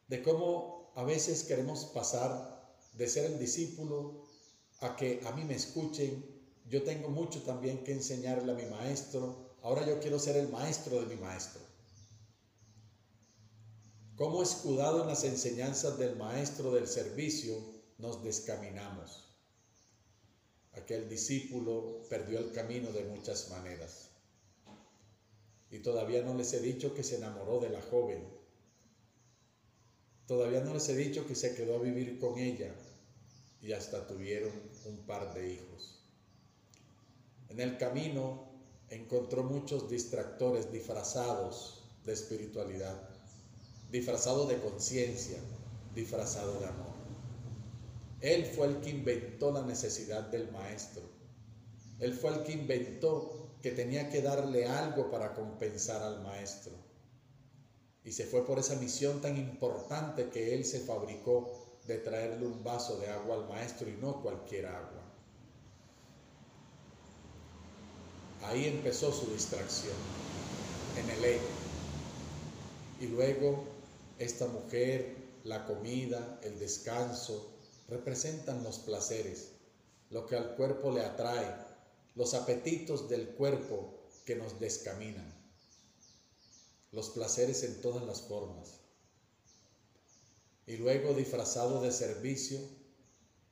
De 0.08 0.22
cómo 0.22 0.92
a 0.94 1.02
veces 1.02 1.44
queremos 1.44 1.84
pasar 1.86 2.74
de 2.94 3.06
ser 3.06 3.26
el 3.26 3.38
discípulo 3.38 4.24
a 4.80 4.96
que 4.96 5.20
a 5.26 5.32
mí 5.32 5.44
me 5.44 5.56
escuchen. 5.56 6.24
Yo 6.70 6.84
tengo 6.84 7.10
mucho 7.10 7.42
también 7.42 7.84
que 7.84 7.92
enseñarle 7.92 8.52
a 8.52 8.54
mi 8.54 8.64
maestro. 8.64 9.56
Ahora 9.62 9.86
yo 9.86 10.00
quiero 10.00 10.18
ser 10.18 10.36
el 10.36 10.48
maestro 10.48 11.00
de 11.00 11.06
mi 11.06 11.20
maestro. 11.20 11.63
Cómo 14.16 14.44
escudado 14.44 15.02
en 15.02 15.08
las 15.08 15.24
enseñanzas 15.24 15.98
del 15.98 16.14
maestro 16.14 16.70
del 16.70 16.86
servicio 16.86 17.56
nos 17.98 18.22
descaminamos. 18.22 19.24
Aquel 20.72 21.08
discípulo 21.08 22.02
perdió 22.08 22.38
el 22.38 22.52
camino 22.52 22.92
de 22.92 23.02
muchas 23.06 23.50
maneras. 23.50 24.10
Y 25.68 25.80
todavía 25.80 26.22
no 26.22 26.34
les 26.34 26.52
he 26.52 26.60
dicho 26.60 26.94
que 26.94 27.02
se 27.02 27.16
enamoró 27.16 27.58
de 27.58 27.70
la 27.70 27.82
joven. 27.82 28.24
Todavía 30.28 30.60
no 30.60 30.74
les 30.74 30.88
he 30.88 30.94
dicho 30.94 31.26
que 31.26 31.34
se 31.34 31.56
quedó 31.56 31.76
a 31.76 31.82
vivir 31.82 32.20
con 32.20 32.38
ella 32.38 32.72
y 33.60 33.72
hasta 33.72 34.06
tuvieron 34.06 34.52
un 34.84 34.98
par 35.06 35.34
de 35.34 35.54
hijos. 35.54 36.04
En 37.48 37.60
el 37.60 37.78
camino 37.78 38.48
encontró 38.90 39.42
muchos 39.42 39.90
distractores 39.90 40.70
disfrazados 40.70 41.82
de 42.04 42.12
espiritualidad 42.12 43.13
disfrazado 43.94 44.48
de 44.48 44.58
conciencia, 44.58 45.38
disfrazado 45.94 46.58
de 46.58 46.66
amor. 46.66 46.94
Él 48.20 48.44
fue 48.44 48.66
el 48.66 48.80
que 48.80 48.90
inventó 48.90 49.52
la 49.52 49.62
necesidad 49.62 50.24
del 50.30 50.50
maestro. 50.50 51.04
Él 52.00 52.12
fue 52.12 52.30
el 52.30 52.42
que 52.42 52.54
inventó 52.54 53.50
que 53.62 53.70
tenía 53.70 54.10
que 54.10 54.20
darle 54.20 54.66
algo 54.66 55.12
para 55.12 55.32
compensar 55.32 56.02
al 56.02 56.24
maestro. 56.24 56.72
Y 58.02 58.10
se 58.10 58.26
fue 58.26 58.44
por 58.44 58.58
esa 58.58 58.74
misión 58.74 59.20
tan 59.20 59.36
importante 59.36 60.28
que 60.28 60.54
él 60.54 60.64
se 60.64 60.80
fabricó 60.80 61.78
de 61.86 61.98
traerle 61.98 62.46
un 62.46 62.64
vaso 62.64 62.98
de 62.98 63.10
agua 63.10 63.36
al 63.36 63.48
maestro 63.48 63.88
y 63.88 63.92
no 63.92 64.20
cualquier 64.22 64.66
agua. 64.66 65.04
Ahí 68.42 68.64
empezó 68.64 69.12
su 69.12 69.30
distracción, 69.30 69.94
en 70.98 71.10
el 71.10 71.24
ego. 71.24 71.46
Y 73.00 73.06
luego 73.06 73.73
esta 74.18 74.46
mujer, 74.46 75.16
la 75.44 75.66
comida, 75.66 76.40
el 76.42 76.58
descanso, 76.58 77.50
representan 77.88 78.62
los 78.62 78.78
placeres, 78.78 79.48
lo 80.10 80.26
que 80.26 80.36
al 80.36 80.56
cuerpo 80.56 80.90
le 80.90 81.02
atrae, 81.02 81.54
los 82.14 82.34
apetitos 82.34 83.08
del 83.08 83.28
cuerpo 83.30 84.08
que 84.24 84.36
nos 84.36 84.58
descaminan, 84.60 85.34
los 86.92 87.10
placeres 87.10 87.62
en 87.64 87.80
todas 87.80 88.04
las 88.04 88.22
formas. 88.22 88.80
Y 90.66 90.76
luego, 90.76 91.12
disfrazado 91.12 91.82
de 91.82 91.92
servicio, 91.92 92.58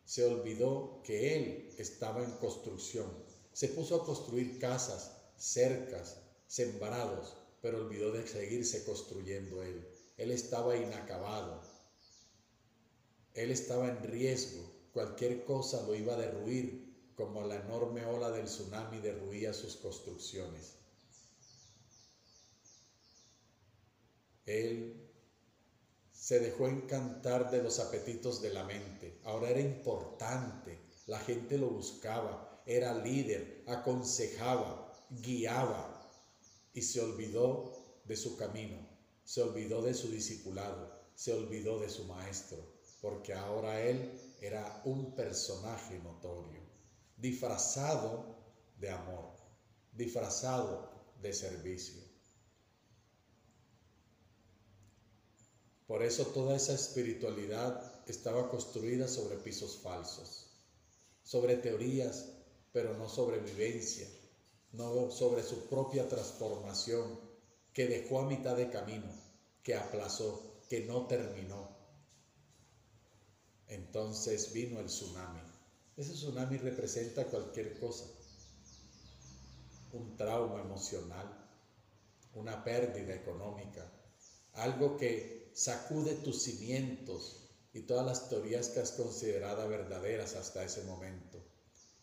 se 0.04 0.24
olvidó 0.24 1.02
que 1.04 1.36
él 1.36 1.74
estaba 1.78 2.24
en 2.24 2.30
construcción. 2.32 3.06
Se 3.52 3.68
puso 3.68 3.96
a 3.96 4.04
construir 4.06 4.58
casas, 4.58 5.12
cercas, 5.36 6.16
sembrados, 6.46 7.36
pero 7.60 7.78
olvidó 7.84 8.12
de 8.12 8.26
seguirse 8.26 8.84
construyendo 8.84 9.62
él. 9.62 9.86
Él 10.16 10.30
estaba 10.30 10.76
inacabado. 10.76 11.62
Él 13.34 13.50
estaba 13.50 13.88
en 13.88 14.02
riesgo. 14.02 14.70
Cualquier 14.92 15.44
cosa 15.44 15.82
lo 15.82 15.94
iba 15.94 16.14
a 16.14 16.18
derruir, 16.18 17.12
como 17.14 17.42
la 17.42 17.56
enorme 17.56 18.04
ola 18.04 18.30
del 18.30 18.44
tsunami 18.44 18.98
derruía 18.98 19.52
sus 19.54 19.76
construcciones. 19.76 20.76
Él 24.44 25.08
se 26.12 26.40
dejó 26.40 26.68
encantar 26.68 27.50
de 27.50 27.62
los 27.62 27.78
apetitos 27.78 28.42
de 28.42 28.50
la 28.52 28.64
mente. 28.64 29.18
Ahora 29.24 29.48
era 29.48 29.60
importante. 29.60 30.78
La 31.06 31.18
gente 31.18 31.56
lo 31.56 31.70
buscaba. 31.70 32.62
Era 32.66 32.94
líder, 32.94 33.64
aconsejaba, 33.66 34.92
guiaba 35.10 36.10
y 36.74 36.82
se 36.82 37.00
olvidó 37.00 38.02
de 38.04 38.16
su 38.16 38.36
camino 38.36 38.91
se 39.32 39.40
olvidó 39.40 39.80
de 39.80 39.94
su 39.94 40.10
discipulado, 40.10 40.92
se 41.14 41.32
olvidó 41.32 41.78
de 41.78 41.88
su 41.88 42.04
maestro, 42.04 42.58
porque 43.00 43.32
ahora 43.32 43.80
él 43.80 44.12
era 44.42 44.82
un 44.84 45.14
personaje 45.14 45.98
notorio, 46.00 46.60
disfrazado 47.16 48.26
de 48.78 48.90
amor, 48.90 49.30
disfrazado 49.90 50.86
de 51.22 51.32
servicio. 51.32 52.02
Por 55.86 56.02
eso 56.02 56.26
toda 56.26 56.54
esa 56.54 56.74
espiritualidad 56.74 58.02
estaba 58.06 58.50
construida 58.50 59.08
sobre 59.08 59.36
pisos 59.36 59.78
falsos, 59.78 60.50
sobre 61.22 61.56
teorías, 61.56 62.34
pero 62.70 62.98
no 62.98 63.08
sobre 63.08 63.38
vivencia, 63.38 64.06
no 64.72 65.10
sobre 65.10 65.42
su 65.42 65.70
propia 65.70 66.06
transformación 66.06 67.32
que 67.72 67.86
dejó 67.86 68.18
a 68.18 68.28
mitad 68.28 68.54
de 68.54 68.68
camino, 68.68 69.21
que 69.62 69.74
aplazó, 69.74 70.62
que 70.68 70.84
no 70.84 71.06
terminó. 71.06 71.68
Entonces 73.68 74.52
vino 74.52 74.80
el 74.80 74.86
tsunami. 74.86 75.40
Ese 75.96 76.12
tsunami 76.12 76.58
representa 76.58 77.26
cualquier 77.26 77.78
cosa. 77.78 78.06
Un 79.92 80.16
trauma 80.16 80.60
emocional, 80.60 81.28
una 82.34 82.64
pérdida 82.64 83.14
económica, 83.14 83.90
algo 84.54 84.96
que 84.96 85.50
sacude 85.54 86.14
tus 86.16 86.42
cimientos 86.42 87.50
y 87.74 87.82
todas 87.82 88.04
las 88.04 88.28
teorías 88.28 88.68
que 88.68 88.80
has 88.80 88.92
considerado 88.92 89.68
verdaderas 89.68 90.34
hasta 90.34 90.64
ese 90.64 90.82
momento. 90.82 91.42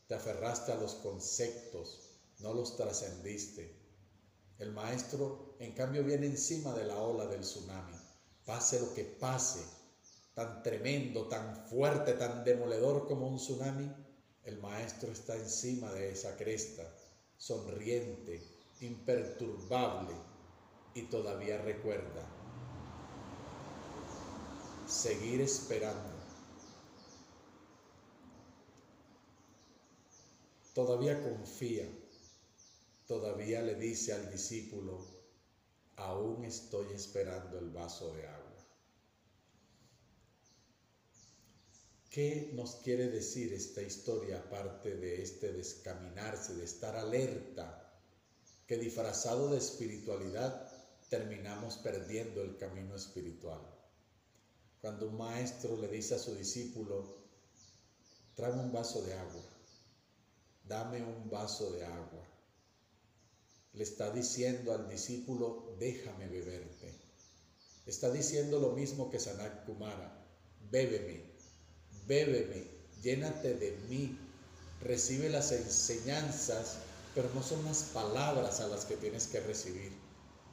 Te 0.07 0.15
aferraste 0.15 0.71
a 0.71 0.75
los 0.75 0.95
conceptos, 0.95 2.09
no 2.39 2.53
los 2.53 2.75
trascendiste, 2.75 3.78
el 4.59 4.73
maestro, 4.73 5.55
en 5.59 5.71
cambio, 5.73 6.03
viene 6.03 6.27
encima 6.27 6.73
de 6.73 6.85
la 6.85 6.97
ola 6.97 7.25
del 7.25 7.41
tsunami. 7.41 7.95
Pase 8.45 8.79
lo 8.79 8.93
que 8.93 9.05
pase, 9.05 9.63
tan 10.33 10.61
tremendo, 10.61 11.27
tan 11.27 11.65
fuerte, 11.67 12.13
tan 12.13 12.43
demoledor 12.43 13.07
como 13.07 13.27
un 13.27 13.37
tsunami, 13.37 13.89
el 14.43 14.59
maestro 14.59 15.11
está 15.11 15.35
encima 15.35 15.91
de 15.93 16.11
esa 16.11 16.35
cresta, 16.35 16.83
sonriente, 17.37 18.41
imperturbable 18.81 20.15
y 20.93 21.03
todavía 21.03 21.57
recuerda 21.61 22.27
seguir 24.87 25.41
esperando. 25.41 26.17
Todavía 30.73 31.21
confía 31.21 31.87
todavía 33.09 33.63
le 33.63 33.73
dice 33.73 34.13
al 34.13 34.29
discípulo, 34.29 35.03
aún 35.95 36.45
estoy 36.45 36.93
esperando 36.93 37.57
el 37.57 37.71
vaso 37.71 38.13
de 38.13 38.27
agua. 38.27 38.63
¿Qué 42.11 42.51
nos 42.53 42.75
quiere 42.75 43.07
decir 43.07 43.51
esta 43.51 43.81
historia 43.81 44.37
aparte 44.37 44.95
de 44.95 45.23
este 45.23 45.51
descaminarse, 45.51 46.53
de 46.53 46.65
estar 46.65 46.95
alerta, 46.95 47.99
que 48.67 48.77
disfrazado 48.77 49.49
de 49.49 49.57
espiritualidad 49.57 50.71
terminamos 51.09 51.77
perdiendo 51.77 52.43
el 52.43 52.57
camino 52.57 52.95
espiritual? 52.95 53.61
Cuando 54.81 55.07
un 55.07 55.17
maestro 55.17 55.75
le 55.77 55.87
dice 55.87 56.13
a 56.13 56.19
su 56.19 56.35
discípulo, 56.35 57.25
tráeme 58.35 58.61
un 58.61 58.71
vaso 58.71 59.01
de 59.01 59.15
agua, 59.15 59.43
dame 60.63 61.01
un 61.01 61.27
vaso 61.27 61.71
de 61.71 61.83
agua, 61.83 62.29
le 63.73 63.83
está 63.83 64.11
diciendo 64.11 64.73
al 64.73 64.89
discípulo, 64.89 65.75
déjame 65.79 66.27
beberte. 66.27 66.93
Está 67.85 68.11
diciendo 68.11 68.59
lo 68.59 68.71
mismo 68.71 69.09
que 69.09 69.19
Sanat 69.19 69.65
Kumara, 69.65 70.25
bébeme, 70.71 71.23
bébeme, 72.07 72.63
llénate 73.01 73.55
de 73.55 73.77
mí, 73.89 74.17
recibe 74.81 75.29
las 75.29 75.51
enseñanzas, 75.51 76.77
pero 77.15 77.29
no 77.33 77.43
son 77.43 77.63
las 77.65 77.83
palabras 77.83 78.59
a 78.59 78.67
las 78.67 78.85
que 78.85 78.97
tienes 78.97 79.27
que 79.27 79.39
recibir, 79.39 79.91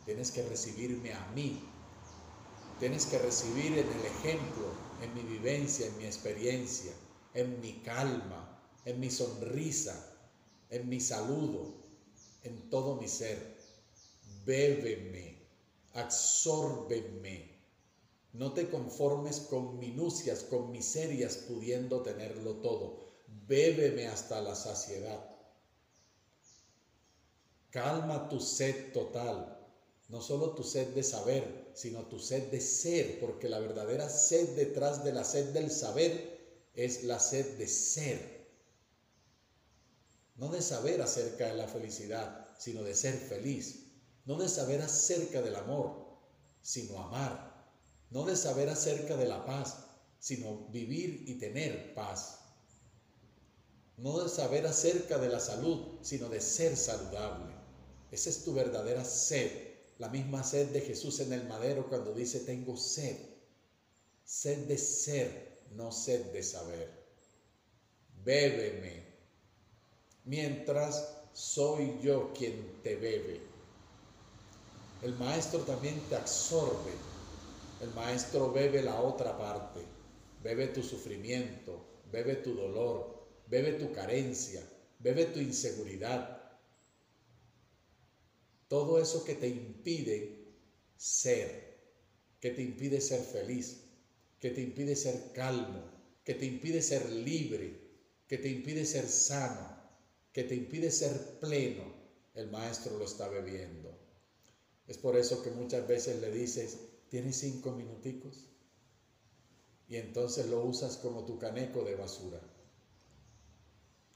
tienes 0.04 0.30
que 0.30 0.48
recibirme 0.48 1.12
a 1.12 1.26
mí, 1.34 1.62
tienes 2.78 3.06
que 3.06 3.18
recibir 3.18 3.78
en 3.78 3.88
el 3.88 4.06
ejemplo, 4.06 4.72
en 5.02 5.14
mi 5.14 5.22
vivencia, 5.22 5.86
en 5.86 5.98
mi 5.98 6.06
experiencia, 6.06 6.92
en 7.34 7.60
mi 7.60 7.80
calma, 7.80 8.62
en 8.84 9.00
mi 9.00 9.10
sonrisa, 9.10 9.94
en 10.70 10.88
mi 10.88 11.00
saludo, 11.00 11.85
en 12.46 12.70
todo 12.70 12.96
mi 12.96 13.08
ser. 13.08 13.56
Bébeme, 14.44 15.38
absórbeme. 15.94 17.56
No 18.32 18.52
te 18.52 18.68
conformes 18.68 19.40
con 19.40 19.78
minucias, 19.78 20.44
con 20.44 20.70
miserias, 20.70 21.36
pudiendo 21.36 22.02
tenerlo 22.02 22.56
todo. 22.56 23.06
Bébeme 23.46 24.06
hasta 24.06 24.40
la 24.40 24.54
saciedad. 24.54 25.36
Calma 27.70 28.28
tu 28.28 28.40
sed 28.40 28.92
total. 28.92 29.52
No 30.08 30.20
solo 30.20 30.50
tu 30.50 30.62
sed 30.62 30.94
de 30.94 31.02
saber, 31.02 31.72
sino 31.74 32.06
tu 32.06 32.18
sed 32.18 32.50
de 32.50 32.60
ser, 32.60 33.18
porque 33.18 33.48
la 33.48 33.58
verdadera 33.58 34.08
sed 34.08 34.50
detrás 34.50 35.02
de 35.02 35.12
la 35.12 35.24
sed 35.24 35.52
del 35.52 35.70
saber 35.70 36.36
es 36.74 37.02
la 37.04 37.18
sed 37.18 37.56
de 37.58 37.66
ser. 37.66 38.35
No 40.36 40.48
de 40.48 40.60
saber 40.60 41.00
acerca 41.00 41.48
de 41.48 41.54
la 41.54 41.66
felicidad, 41.66 42.48
sino 42.58 42.82
de 42.82 42.94
ser 42.94 43.14
feliz. 43.14 43.86
No 44.26 44.36
de 44.36 44.48
saber 44.48 44.82
acerca 44.82 45.40
del 45.40 45.56
amor, 45.56 46.18
sino 46.62 47.00
amar. 47.00 47.54
No 48.10 48.24
de 48.24 48.36
saber 48.36 48.68
acerca 48.68 49.16
de 49.16 49.26
la 49.26 49.44
paz, 49.46 49.78
sino 50.18 50.68
vivir 50.68 51.24
y 51.26 51.38
tener 51.38 51.94
paz. 51.94 52.40
No 53.96 54.22
de 54.22 54.28
saber 54.28 54.66
acerca 54.66 55.18
de 55.18 55.28
la 55.28 55.40
salud, 55.40 55.98
sino 56.02 56.28
de 56.28 56.40
ser 56.40 56.76
saludable. 56.76 57.54
Esa 58.10 58.30
es 58.30 58.44
tu 58.44 58.52
verdadera 58.52 59.04
sed, 59.04 59.50
la 59.98 60.08
misma 60.08 60.44
sed 60.44 60.68
de 60.68 60.82
Jesús 60.82 61.20
en 61.20 61.32
el 61.32 61.46
madero 61.46 61.88
cuando 61.88 62.12
dice 62.12 62.40
tengo 62.40 62.76
sed. 62.76 63.16
Sed 64.24 64.66
de 64.66 64.76
ser, 64.76 65.62
no 65.70 65.92
sed 65.92 66.32
de 66.32 66.42
saber. 66.42 67.06
Bébeme, 68.22 69.15
mientras 70.26 71.16
soy 71.32 71.98
yo 72.02 72.32
quien 72.34 72.82
te 72.82 72.96
bebe. 72.96 73.40
El 75.02 75.16
maestro 75.16 75.60
también 75.60 76.08
te 76.08 76.16
absorbe. 76.16 76.92
El 77.80 77.92
maestro 77.94 78.52
bebe 78.52 78.82
la 78.82 79.00
otra 79.00 79.36
parte. 79.38 79.80
Bebe 80.42 80.68
tu 80.68 80.82
sufrimiento, 80.82 82.02
bebe 82.10 82.36
tu 82.36 82.54
dolor, 82.54 83.26
bebe 83.48 83.72
tu 83.72 83.92
carencia, 83.92 84.62
bebe 84.98 85.26
tu 85.26 85.40
inseguridad. 85.40 86.42
Todo 88.68 89.00
eso 89.00 89.24
que 89.24 89.34
te 89.34 89.48
impide 89.48 90.54
ser, 90.96 91.78
que 92.40 92.50
te 92.50 92.62
impide 92.62 93.00
ser 93.00 93.20
feliz, 93.20 93.84
que 94.40 94.50
te 94.50 94.60
impide 94.60 94.96
ser 94.96 95.32
calmo, 95.32 95.82
que 96.24 96.34
te 96.34 96.46
impide 96.46 96.82
ser 96.82 97.10
libre, 97.10 97.80
que 98.26 98.38
te 98.38 98.48
impide 98.48 98.84
ser 98.84 99.06
sano, 99.06 99.75
que 100.36 100.44
te 100.44 100.54
impide 100.54 100.90
ser 100.90 101.40
pleno, 101.40 101.94
el 102.34 102.50
maestro 102.50 102.98
lo 102.98 103.06
está 103.06 103.26
bebiendo. 103.26 103.98
Es 104.86 104.98
por 104.98 105.16
eso 105.16 105.42
que 105.42 105.50
muchas 105.50 105.88
veces 105.88 106.20
le 106.20 106.30
dices, 106.30 106.76
¿tienes 107.08 107.38
cinco 107.38 107.72
minuticos? 107.72 108.50
Y 109.88 109.96
entonces 109.96 110.44
lo 110.48 110.62
usas 110.62 110.98
como 110.98 111.24
tu 111.24 111.38
caneco 111.38 111.84
de 111.84 111.94
basura. 111.94 112.38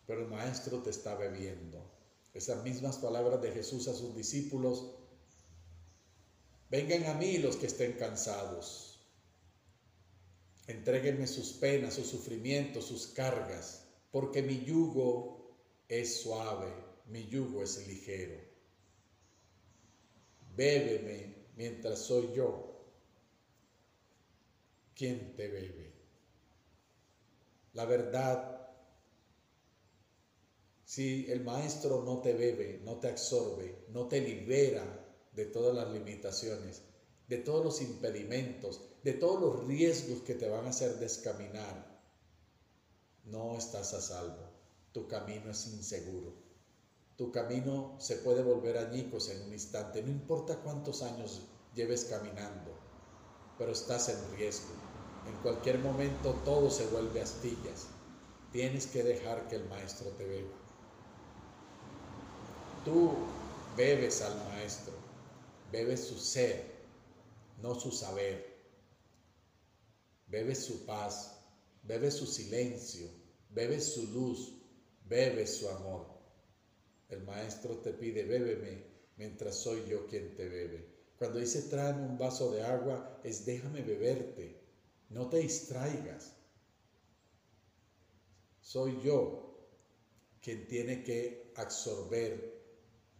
Pero 0.06 0.20
el 0.20 0.28
maestro 0.28 0.82
te 0.82 0.90
está 0.90 1.14
bebiendo. 1.14 1.90
Esas 2.34 2.62
mismas 2.64 2.98
palabras 2.98 3.40
de 3.40 3.52
Jesús 3.52 3.88
a 3.88 3.94
sus 3.94 4.14
discípulos, 4.14 4.90
vengan 6.68 7.06
a 7.06 7.14
mí 7.14 7.38
los 7.38 7.56
que 7.56 7.64
estén 7.64 7.94
cansados. 7.94 9.00
Entréguenme 10.66 11.26
sus 11.26 11.54
penas, 11.54 11.94
sus 11.94 12.08
sufrimientos, 12.08 12.84
sus 12.84 13.06
cargas, 13.06 13.86
porque 14.12 14.42
mi 14.42 14.62
yugo 14.66 15.39
es 15.90 16.22
suave, 16.22 16.72
mi 17.06 17.26
yugo 17.26 17.64
es 17.64 17.84
ligero. 17.88 18.40
Bébeme 20.54 21.48
mientras 21.56 21.98
soy 21.98 22.32
yo 22.32 22.80
quien 24.94 25.34
te 25.34 25.48
bebe. 25.48 25.92
La 27.72 27.86
verdad, 27.86 28.68
si 30.84 31.28
el 31.28 31.42
maestro 31.42 32.04
no 32.04 32.20
te 32.20 32.34
bebe, 32.34 32.80
no 32.84 33.00
te 33.00 33.08
absorbe, 33.08 33.86
no 33.88 34.06
te 34.06 34.20
libera 34.20 34.84
de 35.32 35.46
todas 35.46 35.74
las 35.74 35.92
limitaciones, 35.92 36.82
de 37.26 37.38
todos 37.38 37.64
los 37.64 37.80
impedimentos, 37.80 38.80
de 39.02 39.14
todos 39.14 39.40
los 39.40 39.66
riesgos 39.66 40.22
que 40.22 40.34
te 40.34 40.48
van 40.48 40.66
a 40.66 40.70
hacer 40.70 40.98
descaminar, 40.98 42.00
no 43.24 43.56
estás 43.56 43.92
a 43.94 44.00
salvo 44.00 44.49
tu 44.92 45.06
camino 45.06 45.50
es 45.50 45.66
inseguro. 45.66 46.34
Tu 47.16 47.30
camino 47.30 47.96
se 47.98 48.16
puede 48.16 48.42
volver 48.42 48.78
añicos 48.78 49.28
en 49.28 49.42
un 49.42 49.52
instante, 49.52 50.02
no 50.02 50.10
importa 50.10 50.60
cuántos 50.62 51.02
años 51.02 51.42
lleves 51.74 52.06
caminando, 52.06 52.74
pero 53.58 53.72
estás 53.72 54.08
en 54.08 54.36
riesgo. 54.36 54.72
En 55.28 55.36
cualquier 55.42 55.78
momento 55.80 56.32
todo 56.44 56.70
se 56.70 56.86
vuelve 56.86 57.20
astillas. 57.20 57.88
Tienes 58.52 58.86
que 58.86 59.02
dejar 59.02 59.48
que 59.48 59.56
el 59.56 59.68
maestro 59.68 60.08
te 60.12 60.24
beba. 60.24 60.56
Tú 62.84 63.12
bebes 63.76 64.22
al 64.22 64.36
maestro, 64.48 64.94
bebes 65.70 66.04
su 66.04 66.18
ser, 66.18 66.64
no 67.60 67.74
su 67.74 67.92
saber. 67.92 68.50
Bebes 70.26 70.64
su 70.64 70.86
paz, 70.86 71.36
bebes 71.82 72.14
su 72.14 72.26
silencio, 72.26 73.08
bebes 73.50 73.92
su 73.94 74.06
luz, 74.06 74.59
bebe 75.10 75.44
su 75.46 75.68
amor. 75.68 76.06
El 77.08 77.24
maestro 77.24 77.76
te 77.78 77.92
pide, 77.92 78.24
bébeme 78.24 78.84
mientras 79.16 79.56
soy 79.56 79.84
yo 79.88 80.06
quien 80.06 80.34
te 80.36 80.48
bebe. 80.48 80.86
Cuando 81.18 81.40
dice 81.40 81.62
tráeme 81.62 82.06
un 82.06 82.16
vaso 82.16 82.52
de 82.52 82.62
agua, 82.62 83.20
es 83.24 83.44
déjame 83.44 83.82
beberte, 83.82 84.56
no 85.10 85.28
te 85.28 85.38
distraigas. 85.38 86.32
Soy 88.62 89.02
yo 89.02 89.58
quien 90.40 90.66
tiene 90.68 91.02
que 91.02 91.52
absorber 91.56 92.58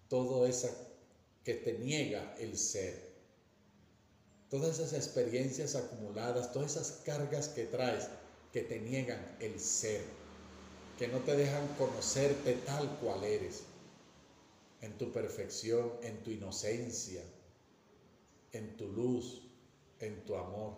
todo 0.08 0.46
esa 0.46 0.70
que 1.44 1.54
te 1.54 1.76
niega 1.76 2.36
el 2.38 2.56
ser. 2.56 3.10
Todas 4.48 4.78
esas 4.78 4.92
experiencias 4.92 5.74
acumuladas, 5.74 6.52
todas 6.52 6.76
esas 6.76 7.02
cargas 7.04 7.48
que 7.48 7.66
traes 7.66 8.08
que 8.52 8.62
te 8.62 8.80
niegan 8.80 9.36
el 9.40 9.58
ser 9.58 10.19
que 11.00 11.08
no 11.08 11.20
te 11.20 11.34
dejan 11.34 11.66
conocerte 11.78 12.56
tal 12.66 12.98
cual 12.98 13.24
eres, 13.24 13.62
en 14.82 14.98
tu 14.98 15.10
perfección, 15.10 15.92
en 16.02 16.22
tu 16.22 16.30
inocencia, 16.30 17.22
en 18.52 18.76
tu 18.76 18.86
luz, 18.88 19.40
en 19.98 20.26
tu 20.26 20.36
amor, 20.36 20.74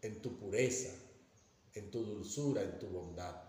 en 0.00 0.22
tu 0.22 0.38
pureza, 0.38 0.88
en 1.74 1.90
tu 1.90 2.02
dulzura, 2.02 2.62
en 2.62 2.78
tu 2.78 2.86
bondad. 2.86 3.42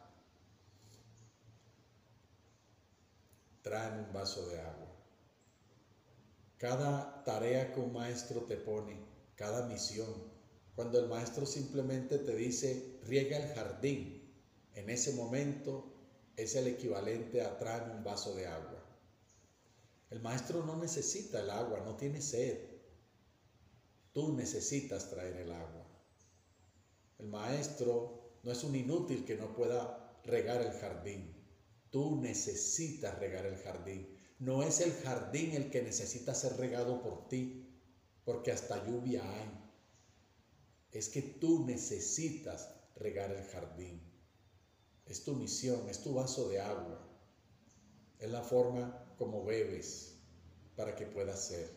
Traen 3.62 4.00
un 4.06 4.12
vaso 4.12 4.46
de 4.50 4.60
agua. 4.60 4.92
Cada 6.58 7.24
tarea 7.24 7.74
que 7.74 7.80
un 7.80 7.94
maestro 7.94 8.42
te 8.42 8.58
pone, 8.58 8.98
cada 9.38 9.68
misión, 9.68 10.14
cuando 10.76 11.00
el 11.00 11.08
maestro 11.08 11.46
simplemente 11.46 12.18
te 12.18 12.36
dice, 12.36 13.00
riega 13.06 13.38
el 13.38 13.56
jardín, 13.56 14.30
en 14.76 14.90
ese 14.90 15.14
momento 15.14 15.96
es 16.44 16.56
el 16.56 16.68
equivalente 16.68 17.42
a 17.42 17.58
traer 17.58 17.92
un 17.92 18.04
vaso 18.04 18.34
de 18.34 18.48
agua. 18.48 18.82
El 20.10 20.22
maestro 20.22 20.66
no 20.66 20.78
necesita 20.78 21.42
el 21.42 21.50
agua, 21.50 21.82
no 21.82 21.98
tiene 21.98 22.22
sed. 22.22 22.58
Tú 24.14 24.34
necesitas 24.34 25.10
traer 25.10 25.36
el 25.36 25.52
agua. 25.52 25.86
El 27.18 27.28
maestro 27.28 28.38
no 28.44 28.52
es 28.52 28.64
un 28.64 28.76
inútil 28.76 29.26
que 29.26 29.36
no 29.36 29.54
pueda 29.54 30.22
regar 30.24 30.62
el 30.62 30.72
jardín. 30.72 31.36
Tú 31.90 32.16
necesitas 32.22 33.20
regar 33.20 33.46
el 33.46 33.58
jardín. 33.58 34.18
No 34.40 34.64
es 34.64 34.80
el 34.80 34.94
jardín 34.94 35.52
el 35.52 35.70
que 35.70 35.82
necesita 35.82 36.34
ser 36.34 36.56
regado 36.56 37.02
por 37.02 37.28
ti, 37.28 37.68
porque 38.24 38.54
hasta 38.54 38.88
lluvia 38.88 39.24
hay. 39.30 39.50
Es 40.92 41.10
que 41.10 41.22
tú 41.22 41.66
necesitas 41.66 42.70
regar 42.96 43.32
el 43.32 43.44
jardín. 43.44 44.09
Es 45.10 45.24
tu 45.24 45.34
misión, 45.34 45.90
es 45.90 46.04
tu 46.04 46.14
vaso 46.14 46.48
de 46.50 46.62
agua. 46.62 47.00
Es 48.20 48.30
la 48.30 48.44
forma 48.44 49.06
como 49.18 49.44
bebes 49.44 50.14
para 50.76 50.96
que 50.96 51.06
puedas 51.06 51.48
ser. 51.48 51.70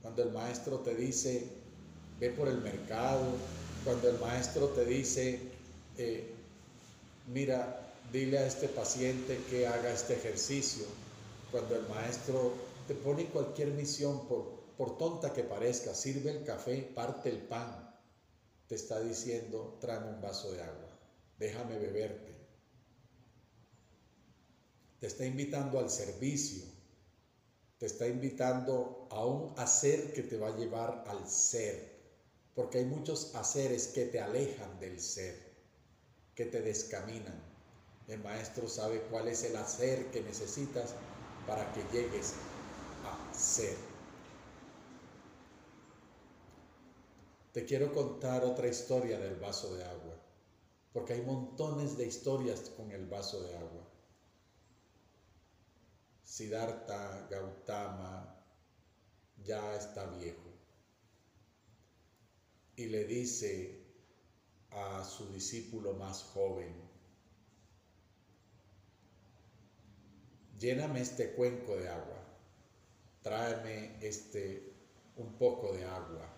Cuando 0.00 0.22
el 0.22 0.30
maestro 0.30 0.78
te 0.78 0.94
dice, 0.94 1.46
ve 2.20 2.30
por 2.30 2.48
el 2.48 2.60
mercado, 2.60 3.24
cuando 3.84 4.08
el 4.08 4.18
maestro 4.20 4.68
te 4.68 4.84
dice, 4.84 5.40
eh, 5.98 6.32
mira, 7.26 7.92
dile 8.12 8.38
a 8.38 8.46
este 8.46 8.68
paciente 8.68 9.38
que 9.50 9.66
haga 9.66 9.90
este 9.90 10.14
ejercicio, 10.14 10.84
cuando 11.50 11.74
el 11.74 11.88
maestro 11.88 12.52
te 12.86 12.94
pone 12.94 13.26
cualquier 13.26 13.68
misión, 13.68 14.28
por, 14.28 14.64
por 14.76 14.96
tonta 14.96 15.32
que 15.32 15.42
parezca, 15.42 15.94
sirve 15.94 16.30
el 16.30 16.44
café, 16.44 16.82
parte 16.94 17.30
el 17.30 17.38
pan, 17.38 17.94
te 18.68 18.74
está 18.74 19.00
diciendo, 19.00 19.78
tráeme 19.80 20.10
un 20.10 20.20
vaso 20.20 20.52
de 20.52 20.62
agua, 20.62 20.98
déjame 21.38 21.78
beberte. 21.78 22.33
Te 25.04 25.08
está 25.08 25.26
invitando 25.26 25.78
al 25.78 25.90
servicio, 25.90 26.64
te 27.76 27.84
está 27.84 28.06
invitando 28.08 29.06
a 29.10 29.26
un 29.26 29.52
hacer 29.58 30.14
que 30.14 30.22
te 30.22 30.38
va 30.38 30.48
a 30.48 30.56
llevar 30.56 31.04
al 31.06 31.28
ser, 31.28 32.00
porque 32.54 32.78
hay 32.78 32.86
muchos 32.86 33.34
haceres 33.34 33.88
que 33.88 34.06
te 34.06 34.18
alejan 34.18 34.80
del 34.80 34.98
ser, 34.98 35.36
que 36.34 36.46
te 36.46 36.62
descaminan. 36.62 37.38
El 38.08 38.20
maestro 38.20 38.66
sabe 38.66 39.02
cuál 39.10 39.28
es 39.28 39.44
el 39.44 39.54
hacer 39.56 40.06
que 40.06 40.22
necesitas 40.22 40.94
para 41.46 41.70
que 41.74 41.82
llegues 41.92 42.32
a 43.04 43.34
ser. 43.36 43.76
Te 47.52 47.66
quiero 47.66 47.92
contar 47.92 48.42
otra 48.42 48.68
historia 48.68 49.18
del 49.18 49.34
vaso 49.34 49.76
de 49.76 49.84
agua, 49.84 50.18
porque 50.94 51.12
hay 51.12 51.20
montones 51.20 51.98
de 51.98 52.06
historias 52.06 52.70
con 52.70 52.90
el 52.90 53.04
vaso 53.04 53.42
de 53.42 53.54
agua. 53.54 53.93
Siddhartha 56.34 57.28
Gautama 57.30 58.34
ya 59.44 59.76
está 59.76 60.04
viejo 60.06 60.50
y 62.74 62.86
le 62.86 63.04
dice 63.04 63.84
a 64.72 65.04
su 65.04 65.30
discípulo 65.32 65.92
más 65.92 66.24
joven, 66.24 66.74
lléname 70.58 71.02
este 71.02 71.34
cuenco 71.34 71.76
de 71.76 71.88
agua, 71.88 72.20
tráeme 73.22 74.04
este 74.04 74.74
un 75.14 75.34
poco 75.34 75.72
de 75.72 75.84
agua. 75.84 76.28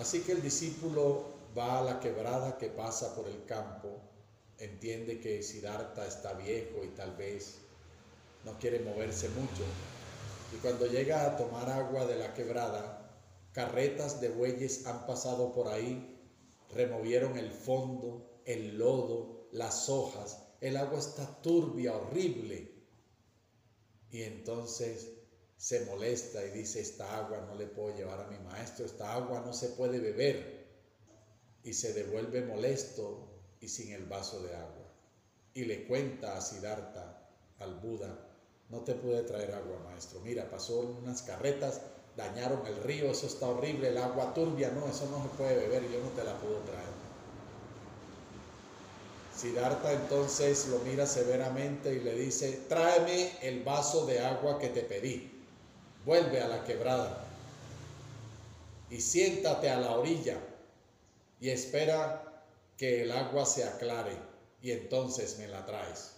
Así 0.00 0.22
que 0.22 0.32
el 0.32 0.42
discípulo 0.42 1.26
va 1.56 1.78
a 1.78 1.84
la 1.84 2.00
quebrada 2.00 2.58
que 2.58 2.70
pasa 2.70 3.14
por 3.14 3.28
el 3.28 3.44
campo, 3.44 4.00
entiende 4.58 5.20
que 5.20 5.42
Siddhartha 5.42 6.06
está 6.06 6.32
viejo 6.34 6.84
y 6.84 6.88
tal 6.88 7.16
vez 7.16 7.58
no 8.44 8.58
quiere 8.58 8.80
moverse 8.80 9.28
mucho. 9.30 9.64
Y 10.54 10.56
cuando 10.58 10.86
llega 10.86 11.26
a 11.26 11.36
tomar 11.36 11.68
agua 11.68 12.06
de 12.06 12.16
la 12.16 12.32
quebrada, 12.32 13.10
carretas 13.52 14.20
de 14.20 14.28
bueyes 14.28 14.86
han 14.86 15.06
pasado 15.06 15.52
por 15.52 15.68
ahí, 15.68 16.18
removieron 16.72 17.36
el 17.36 17.50
fondo, 17.50 18.40
el 18.44 18.78
lodo, 18.78 19.48
las 19.52 19.88
hojas, 19.88 20.42
el 20.60 20.76
agua 20.76 20.98
está 20.98 21.42
turbia, 21.42 21.94
horrible. 21.94 22.72
Y 24.10 24.22
entonces 24.22 25.12
se 25.56 25.84
molesta 25.84 26.44
y 26.44 26.50
dice, 26.50 26.80
esta 26.80 27.16
agua 27.18 27.44
no 27.46 27.54
le 27.54 27.66
puedo 27.66 27.96
llevar 27.96 28.20
a 28.20 28.28
mi 28.28 28.38
maestro, 28.38 28.86
esta 28.86 29.14
agua 29.14 29.42
no 29.44 29.52
se 29.52 29.70
puede 29.70 29.98
beber. 29.98 30.66
Y 31.64 31.72
se 31.72 31.92
devuelve 31.92 32.42
molesto 32.42 33.35
y 33.66 33.68
sin 33.68 33.92
el 33.92 34.04
vaso 34.04 34.40
de 34.42 34.54
agua. 34.54 34.86
Y 35.52 35.64
le 35.64 35.88
cuenta 35.88 36.36
a 36.36 36.40
Siddhartha, 36.40 37.28
al 37.58 37.74
Buda, 37.80 38.16
no 38.68 38.78
te 38.84 38.94
pude 38.94 39.22
traer 39.22 39.52
agua, 39.56 39.80
maestro. 39.90 40.20
Mira, 40.20 40.48
pasó 40.48 40.78
unas 41.02 41.22
carretas, 41.22 41.80
dañaron 42.16 42.64
el 42.64 42.76
río, 42.84 43.10
eso 43.10 43.26
está 43.26 43.48
horrible, 43.48 43.88
el 43.88 43.98
agua 43.98 44.32
turbia, 44.34 44.70
no, 44.70 44.86
eso 44.86 45.08
no 45.10 45.20
se 45.20 45.36
puede 45.36 45.56
beber, 45.56 45.82
yo 45.90 46.00
no 46.00 46.10
te 46.10 46.22
la 46.22 46.38
puedo 46.38 46.60
traer. 46.60 46.94
Siddhartha 49.36 49.94
entonces 49.94 50.68
lo 50.68 50.78
mira 50.78 51.04
severamente 51.04 51.92
y 51.92 51.98
le 51.98 52.14
dice, 52.14 52.60
tráeme 52.68 53.32
el 53.42 53.64
vaso 53.64 54.06
de 54.06 54.20
agua 54.20 54.60
que 54.60 54.68
te 54.68 54.82
pedí, 54.82 55.44
vuelve 56.04 56.40
a 56.40 56.46
la 56.46 56.62
quebrada 56.62 57.24
y 58.90 59.00
siéntate 59.00 59.68
a 59.68 59.80
la 59.80 59.96
orilla 59.98 60.38
y 61.40 61.50
espera 61.50 62.25
que 62.76 63.02
el 63.02 63.12
agua 63.12 63.46
se 63.46 63.64
aclare 63.64 64.16
y 64.60 64.72
entonces 64.72 65.38
me 65.38 65.48
la 65.48 65.64
traes. 65.64 66.12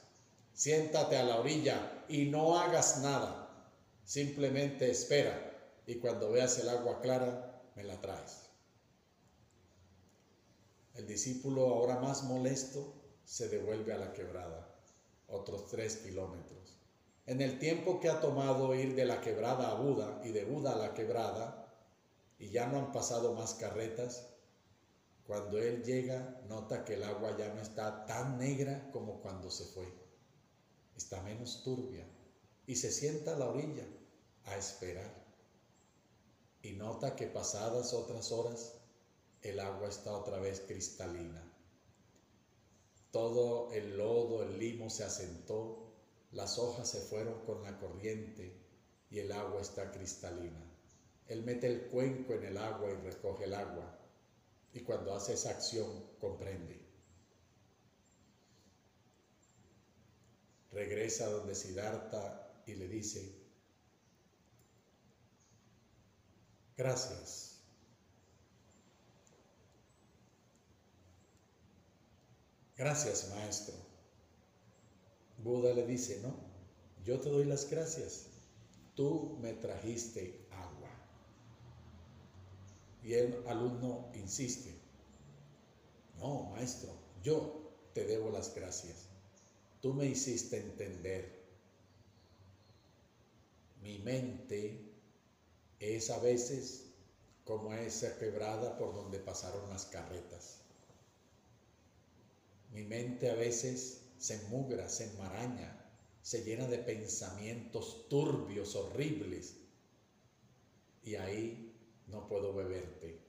Siéntate 0.52 1.16
a 1.16 1.22
la 1.22 1.38
orilla 1.38 2.04
y 2.08 2.24
no 2.26 2.58
hagas 2.58 2.98
nada, 2.98 3.72
simplemente 4.04 4.90
espera 4.90 5.48
y 5.86 5.96
cuando 5.96 6.30
veas 6.30 6.58
el 6.58 6.68
agua 6.68 7.00
clara, 7.00 7.62
me 7.74 7.84
la 7.84 8.00
traes. 8.00 8.48
El 10.94 11.06
discípulo 11.06 11.68
ahora 11.68 12.00
más 12.00 12.24
molesto 12.24 12.92
se 13.24 13.48
devuelve 13.48 13.92
a 13.92 13.98
la 13.98 14.12
quebrada, 14.12 14.68
otros 15.28 15.68
tres 15.68 15.96
kilómetros. 15.98 16.76
En 17.26 17.40
el 17.40 17.58
tiempo 17.58 18.00
que 18.00 18.08
ha 18.08 18.20
tomado 18.20 18.74
ir 18.74 18.96
de 18.96 19.04
la 19.04 19.20
quebrada 19.20 19.70
a 19.70 19.74
Buda 19.74 20.20
y 20.24 20.30
de 20.30 20.44
Buda 20.44 20.72
a 20.72 20.78
la 20.78 20.94
quebrada, 20.94 21.72
y 22.38 22.50
ya 22.50 22.66
no 22.66 22.78
han 22.78 22.92
pasado 22.92 23.34
más 23.34 23.54
carretas, 23.54 24.26
cuando 25.28 25.58
él 25.58 25.84
llega 25.84 26.40
nota 26.48 26.86
que 26.86 26.94
el 26.94 27.04
agua 27.04 27.36
ya 27.36 27.52
no 27.52 27.60
está 27.60 28.06
tan 28.06 28.38
negra 28.38 28.90
como 28.92 29.20
cuando 29.20 29.50
se 29.50 29.66
fue. 29.66 29.86
Está 30.96 31.20
menos 31.20 31.62
turbia 31.62 32.06
y 32.66 32.76
se 32.76 32.90
sienta 32.90 33.34
a 33.34 33.38
la 33.38 33.44
orilla 33.44 33.86
a 34.46 34.56
esperar. 34.56 35.14
Y 36.62 36.72
nota 36.72 37.14
que 37.14 37.26
pasadas 37.26 37.92
otras 37.92 38.32
horas 38.32 38.72
el 39.42 39.60
agua 39.60 39.90
está 39.90 40.16
otra 40.16 40.38
vez 40.38 40.62
cristalina. 40.66 41.44
Todo 43.10 43.70
el 43.72 43.98
lodo, 43.98 44.42
el 44.42 44.58
limo 44.58 44.88
se 44.88 45.04
asentó, 45.04 45.92
las 46.32 46.58
hojas 46.58 46.88
se 46.88 47.02
fueron 47.02 47.44
con 47.44 47.62
la 47.62 47.78
corriente 47.78 48.56
y 49.10 49.18
el 49.18 49.30
agua 49.32 49.60
está 49.60 49.92
cristalina. 49.92 50.64
Él 51.26 51.42
mete 51.42 51.66
el 51.66 51.88
cuenco 51.88 52.32
en 52.32 52.44
el 52.44 52.56
agua 52.56 52.90
y 52.90 52.94
recoge 52.94 53.44
el 53.44 53.52
agua. 53.52 53.97
Y 54.72 54.80
cuando 54.80 55.14
hace 55.14 55.34
esa 55.34 55.50
acción, 55.50 56.04
comprende. 56.20 56.80
Regresa 60.72 61.30
donde 61.30 61.54
Siddhartha 61.54 62.62
y 62.66 62.74
le 62.74 62.88
dice, 62.88 63.34
gracias 66.76 67.48
Gracias, 72.78 73.28
maestro. 73.30 73.74
Buda 75.38 75.74
le 75.74 75.84
dice, 75.84 76.20
no, 76.22 76.32
yo 77.04 77.18
te 77.18 77.28
doy 77.28 77.44
las 77.44 77.68
gracias. 77.68 78.26
Tú 78.94 79.36
me 79.42 79.52
trajiste. 79.52 80.46
Y 83.08 83.14
el 83.14 83.42
alumno 83.46 84.10
insiste, 84.12 84.70
no, 86.18 86.50
maestro, 86.50 86.92
yo 87.22 87.72
te 87.94 88.04
debo 88.04 88.30
las 88.30 88.54
gracias. 88.54 89.06
Tú 89.80 89.94
me 89.94 90.04
hiciste 90.04 90.58
entender. 90.58 91.42
Mi 93.80 93.98
mente 94.00 94.92
es 95.80 96.10
a 96.10 96.18
veces 96.18 96.84
como 97.46 97.72
esa 97.72 98.18
quebrada 98.18 98.76
por 98.76 98.94
donde 98.94 99.18
pasaron 99.20 99.70
las 99.70 99.86
carretas. 99.86 100.58
Mi 102.74 102.84
mente 102.84 103.30
a 103.30 103.34
veces 103.34 104.02
se 104.18 104.36
mugra, 104.48 104.86
se 104.90 105.04
enmaraña, 105.04 105.82
se 106.20 106.44
llena 106.44 106.66
de 106.66 106.76
pensamientos 106.76 108.06
turbios, 108.10 108.76
horribles. 108.76 109.54
Y 111.02 111.14
ahí 111.14 111.67
no 112.08 112.26
puedo 112.26 112.54
beberte. 112.54 113.20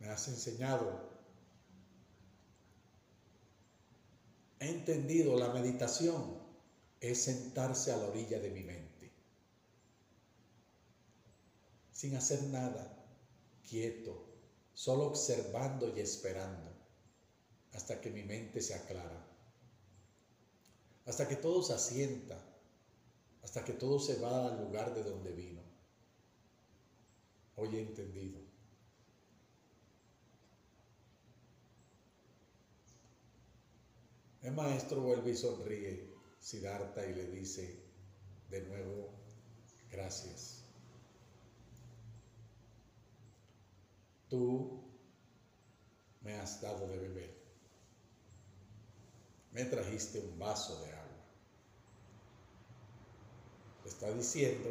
Me 0.00 0.08
has 0.08 0.28
enseñado. 0.28 1.08
He 4.60 4.70
entendido 4.70 5.38
la 5.38 5.52
meditación 5.52 6.38
es 7.00 7.22
sentarse 7.22 7.92
a 7.92 7.96
la 7.96 8.08
orilla 8.08 8.40
de 8.40 8.50
mi 8.50 8.64
mente. 8.64 8.88
sin 11.98 12.14
hacer 12.14 12.44
nada, 12.44 13.04
quieto, 13.68 14.24
solo 14.72 15.08
observando 15.08 15.92
y 15.96 15.98
esperando, 15.98 16.70
hasta 17.72 18.00
que 18.00 18.08
mi 18.08 18.22
mente 18.22 18.60
se 18.60 18.74
aclara, 18.74 19.26
hasta 21.06 21.26
que 21.26 21.34
todo 21.34 21.60
se 21.60 21.72
asienta, 21.72 22.38
hasta 23.42 23.64
que 23.64 23.72
todo 23.72 23.98
se 23.98 24.20
va 24.20 24.46
al 24.46 24.64
lugar 24.64 24.94
de 24.94 25.02
donde 25.02 25.32
vino. 25.32 25.62
Hoy 27.56 27.76
he 27.76 27.80
entendido. 27.80 28.38
El 34.42 34.54
maestro 34.54 35.00
vuelve 35.00 35.32
y 35.32 35.36
sonríe 35.36 36.08
Siddhartha 36.40 37.04
y 37.04 37.14
le 37.14 37.26
dice 37.26 37.82
de 38.48 38.62
nuevo, 38.62 39.10
gracias. 39.90 40.62
Tú 44.28 44.82
me 46.20 46.34
has 46.34 46.60
dado 46.60 46.86
de 46.86 46.98
beber. 46.98 47.34
Me 49.52 49.64
trajiste 49.64 50.20
un 50.20 50.38
vaso 50.38 50.78
de 50.80 50.92
agua. 50.92 51.07
Está 53.88 54.12
diciendo, 54.12 54.68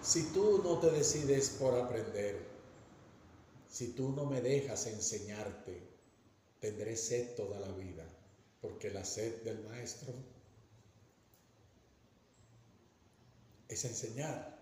si 0.00 0.22
tú 0.32 0.62
no 0.64 0.78
te 0.78 0.90
decides 0.90 1.50
por 1.50 1.78
aprender, 1.78 2.48
si 3.68 3.88
tú 3.88 4.10
no 4.12 4.24
me 4.24 4.40
dejas 4.40 4.86
enseñarte, 4.86 5.86
tendré 6.60 6.96
sed 6.96 7.36
toda 7.36 7.60
la 7.60 7.70
vida, 7.72 8.06
porque 8.62 8.90
la 8.90 9.04
sed 9.04 9.42
del 9.42 9.62
maestro 9.64 10.14
es 13.68 13.84
enseñar. 13.84 14.57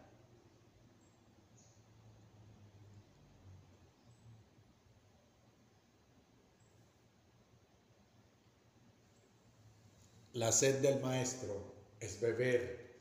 La 10.36 10.52
sed 10.52 10.82
del 10.82 11.00
maestro 11.00 11.54
es 11.98 12.20
beber 12.20 13.00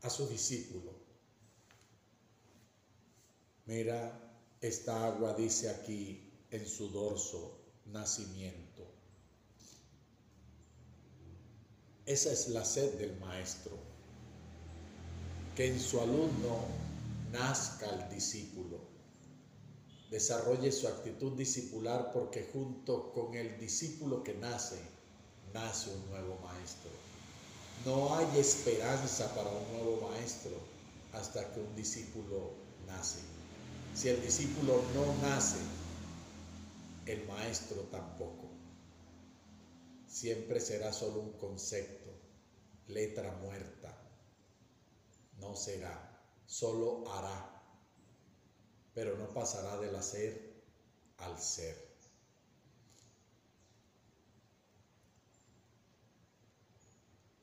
a 0.00 0.08
su 0.08 0.26
discípulo. 0.28 0.94
Mira, 3.66 4.18
esta 4.62 5.06
agua 5.06 5.34
dice 5.34 5.68
aquí 5.68 6.32
en 6.50 6.66
su 6.66 6.88
dorso 6.88 7.58
nacimiento. 7.84 8.82
Esa 12.06 12.32
es 12.32 12.48
la 12.48 12.64
sed 12.64 12.94
del 12.94 13.14
maestro, 13.20 13.76
que 15.54 15.66
en 15.66 15.78
su 15.78 16.00
alumno 16.00 16.64
nazca 17.30 17.90
el 17.90 18.08
discípulo 18.14 18.81
desarrolle 20.12 20.70
su 20.70 20.86
actitud 20.86 21.32
discipular 21.32 22.12
porque 22.12 22.46
junto 22.52 23.10
con 23.12 23.34
el 23.34 23.58
discípulo 23.58 24.22
que 24.22 24.34
nace, 24.34 24.78
nace 25.54 25.88
un 25.88 26.10
nuevo 26.10 26.38
maestro. 26.44 26.90
No 27.86 28.14
hay 28.14 28.38
esperanza 28.38 29.34
para 29.34 29.48
un 29.48 29.72
nuevo 29.72 30.10
maestro 30.10 30.52
hasta 31.14 31.50
que 31.50 31.60
un 31.60 31.74
discípulo 31.74 32.52
nace. 32.86 33.20
Si 33.94 34.10
el 34.10 34.20
discípulo 34.20 34.82
no 34.94 35.26
nace, 35.26 35.56
el 37.06 37.26
maestro 37.26 37.80
tampoco. 37.90 38.50
Siempre 40.06 40.60
será 40.60 40.92
solo 40.92 41.20
un 41.20 41.32
concepto, 41.38 42.10
letra 42.86 43.32
muerta. 43.42 43.98
No 45.38 45.56
será, 45.56 46.22
solo 46.46 47.10
hará 47.10 47.51
pero 48.94 49.16
no 49.16 49.32
pasará 49.32 49.78
del 49.78 49.94
hacer 49.94 50.52
al 51.18 51.40
ser. 51.40 51.92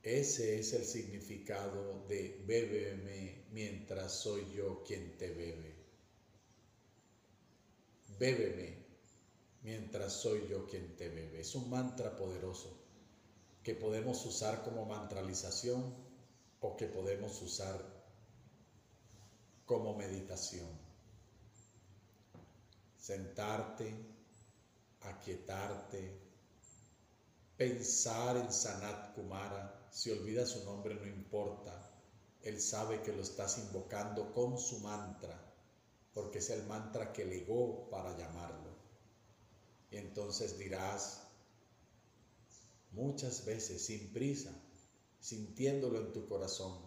Ese 0.04 0.60
es 0.60 0.74
el 0.74 0.86
significado 0.86 2.06
de 2.08 2.42
bébeme 2.46 3.46
mientras 3.52 4.14
soy 4.14 4.54
yo 4.56 4.84
quien 4.84 5.18
te 5.18 5.30
bebe. 5.32 5.76
Bébeme 8.18 8.86
mientras 9.64 10.14
soy 10.14 10.48
yo 10.48 10.66
quien 10.68 10.96
te 10.96 11.10
bebe. 11.10 11.42
Es 11.42 11.54
un 11.56 11.70
mantra 11.70 12.16
poderoso 12.16 12.76
que 13.64 13.76
podemos 13.76 14.26
usar 14.26 14.64
como 14.64 14.86
mantralización 14.86 15.94
o 16.62 16.78
que 16.78 16.88
podemos 16.88 17.42
usar 17.42 17.80
como 19.66 19.96
meditación 19.96 20.89
sentarte, 23.10 23.92
aquietarte, 25.02 26.00
pensar 27.58 28.38
en 28.38 28.54
Sanat 28.54 29.16
Kumara. 29.16 29.90
Si 29.92 30.12
olvidas 30.12 30.52
su 30.52 30.64
nombre 30.64 30.94
no 30.94 31.08
importa, 31.08 31.92
él 32.44 32.62
sabe 32.62 33.02
que 33.02 33.12
lo 33.12 33.24
estás 33.24 33.58
invocando 33.58 34.32
con 34.32 34.60
su 34.60 34.78
mantra, 34.82 35.36
porque 36.14 36.38
es 36.38 36.52
el 36.52 36.68
mantra 36.68 37.12
que 37.12 37.26
legó 37.26 37.90
para 37.90 38.16
llamarlo. 38.16 38.78
Y 39.90 39.98
entonces 39.98 40.60
dirás, 40.60 41.24
muchas 42.92 43.44
veces 43.44 43.84
sin 43.84 44.14
prisa, 44.14 44.54
sintiéndolo 45.20 46.00
en 46.00 46.14
tu 46.14 46.28
corazón, 46.28 46.80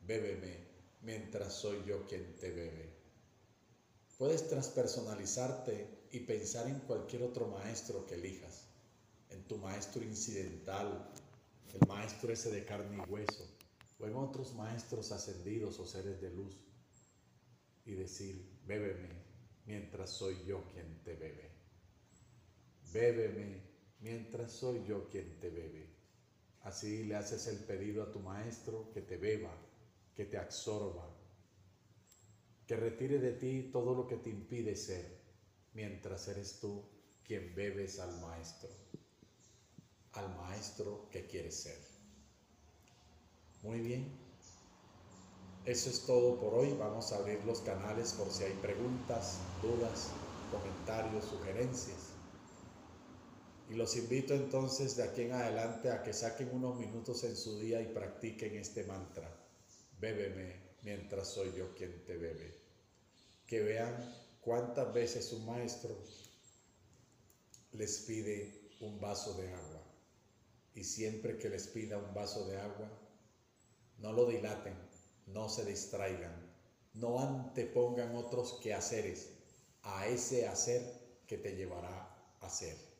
bébeme 0.00 0.66
mientras 1.02 1.52
soy 1.52 1.84
yo 1.84 2.06
quien 2.06 2.36
te 2.36 2.50
bebe. 2.50 2.91
Puedes 4.22 4.46
transpersonalizarte 4.48 5.84
y 6.12 6.20
pensar 6.20 6.68
en 6.68 6.78
cualquier 6.78 7.24
otro 7.24 7.48
maestro 7.48 8.06
que 8.06 8.14
elijas, 8.14 8.68
en 9.30 9.42
tu 9.48 9.58
maestro 9.58 10.00
incidental, 10.00 11.10
el 11.74 11.88
maestro 11.88 12.32
ese 12.32 12.52
de 12.52 12.64
carne 12.64 12.98
y 12.98 13.10
hueso, 13.10 13.44
o 13.98 14.06
en 14.06 14.14
otros 14.14 14.54
maestros 14.54 15.10
ascendidos 15.10 15.80
o 15.80 15.86
seres 15.86 16.20
de 16.20 16.30
luz, 16.30 16.56
y 17.84 17.94
decir, 17.94 18.60
bébeme 18.64 19.08
mientras 19.66 20.10
soy 20.10 20.36
yo 20.46 20.62
quien 20.70 21.02
te 21.02 21.16
bebe. 21.16 21.50
Bébeme 22.92 23.60
mientras 23.98 24.52
soy 24.52 24.84
yo 24.86 25.08
quien 25.08 25.40
te 25.40 25.50
bebe. 25.50 25.96
Así 26.60 27.02
le 27.02 27.16
haces 27.16 27.48
el 27.48 27.58
pedido 27.58 28.04
a 28.04 28.12
tu 28.12 28.20
maestro 28.20 28.88
que 28.92 29.00
te 29.00 29.16
beba, 29.16 29.52
que 30.14 30.26
te 30.26 30.38
absorba, 30.38 31.12
que 32.66 32.76
retire 32.76 33.18
de 33.18 33.32
ti 33.32 33.70
todo 33.72 33.94
lo 33.94 34.06
que 34.06 34.16
te 34.16 34.30
impide 34.30 34.76
ser, 34.76 35.20
mientras 35.74 36.28
eres 36.28 36.60
tú 36.60 36.84
quien 37.24 37.54
bebes 37.54 37.98
al 37.98 38.20
Maestro, 38.20 38.70
al 40.12 40.34
Maestro 40.36 41.08
que 41.10 41.26
quieres 41.26 41.56
ser. 41.56 41.78
Muy 43.62 43.80
bien, 43.80 44.06
eso 45.64 45.90
es 45.90 46.04
todo 46.06 46.40
por 46.40 46.54
hoy. 46.54 46.74
Vamos 46.78 47.12
a 47.12 47.16
abrir 47.16 47.44
los 47.44 47.60
canales 47.60 48.12
por 48.12 48.30
si 48.30 48.44
hay 48.44 48.52
preguntas, 48.54 49.38
dudas, 49.62 50.08
comentarios, 50.50 51.24
sugerencias. 51.24 52.10
Y 53.70 53.74
los 53.74 53.96
invito 53.96 54.34
entonces 54.34 54.96
de 54.96 55.04
aquí 55.04 55.22
en 55.22 55.32
adelante 55.32 55.90
a 55.90 56.02
que 56.02 56.12
saquen 56.12 56.50
unos 56.52 56.78
minutos 56.78 57.24
en 57.24 57.36
su 57.36 57.58
día 57.58 57.80
y 57.80 57.86
practiquen 57.86 58.56
este 58.56 58.84
mantra. 58.84 59.34
Bébeme 60.00 60.71
mientras 60.82 61.28
soy 61.28 61.52
yo 61.56 61.74
quien 61.74 62.04
te 62.04 62.16
bebe 62.16 62.62
que 63.52 63.60
vean 63.62 63.94
cuántas 64.40 64.94
veces 64.94 65.30
un 65.34 65.44
maestro 65.44 65.94
les 67.72 67.98
pide 67.98 68.70
un 68.80 68.98
vaso 68.98 69.34
de 69.34 69.52
agua. 69.52 69.82
Y 70.74 70.84
siempre 70.84 71.36
que 71.36 71.50
les 71.50 71.66
pida 71.66 71.98
un 71.98 72.14
vaso 72.14 72.46
de 72.48 72.56
agua, 72.56 72.90
no 73.98 74.10
lo 74.14 74.24
dilaten, 74.24 74.74
no 75.26 75.50
se 75.50 75.66
distraigan, 75.66 76.50
no 76.94 77.20
antepongan 77.20 78.16
otros 78.16 78.58
quehaceres 78.62 79.28
a 79.82 80.06
ese 80.08 80.48
hacer 80.48 80.82
que 81.26 81.36
te 81.36 81.54
llevará 81.54 82.34
a 82.40 82.48
ser. 82.48 82.91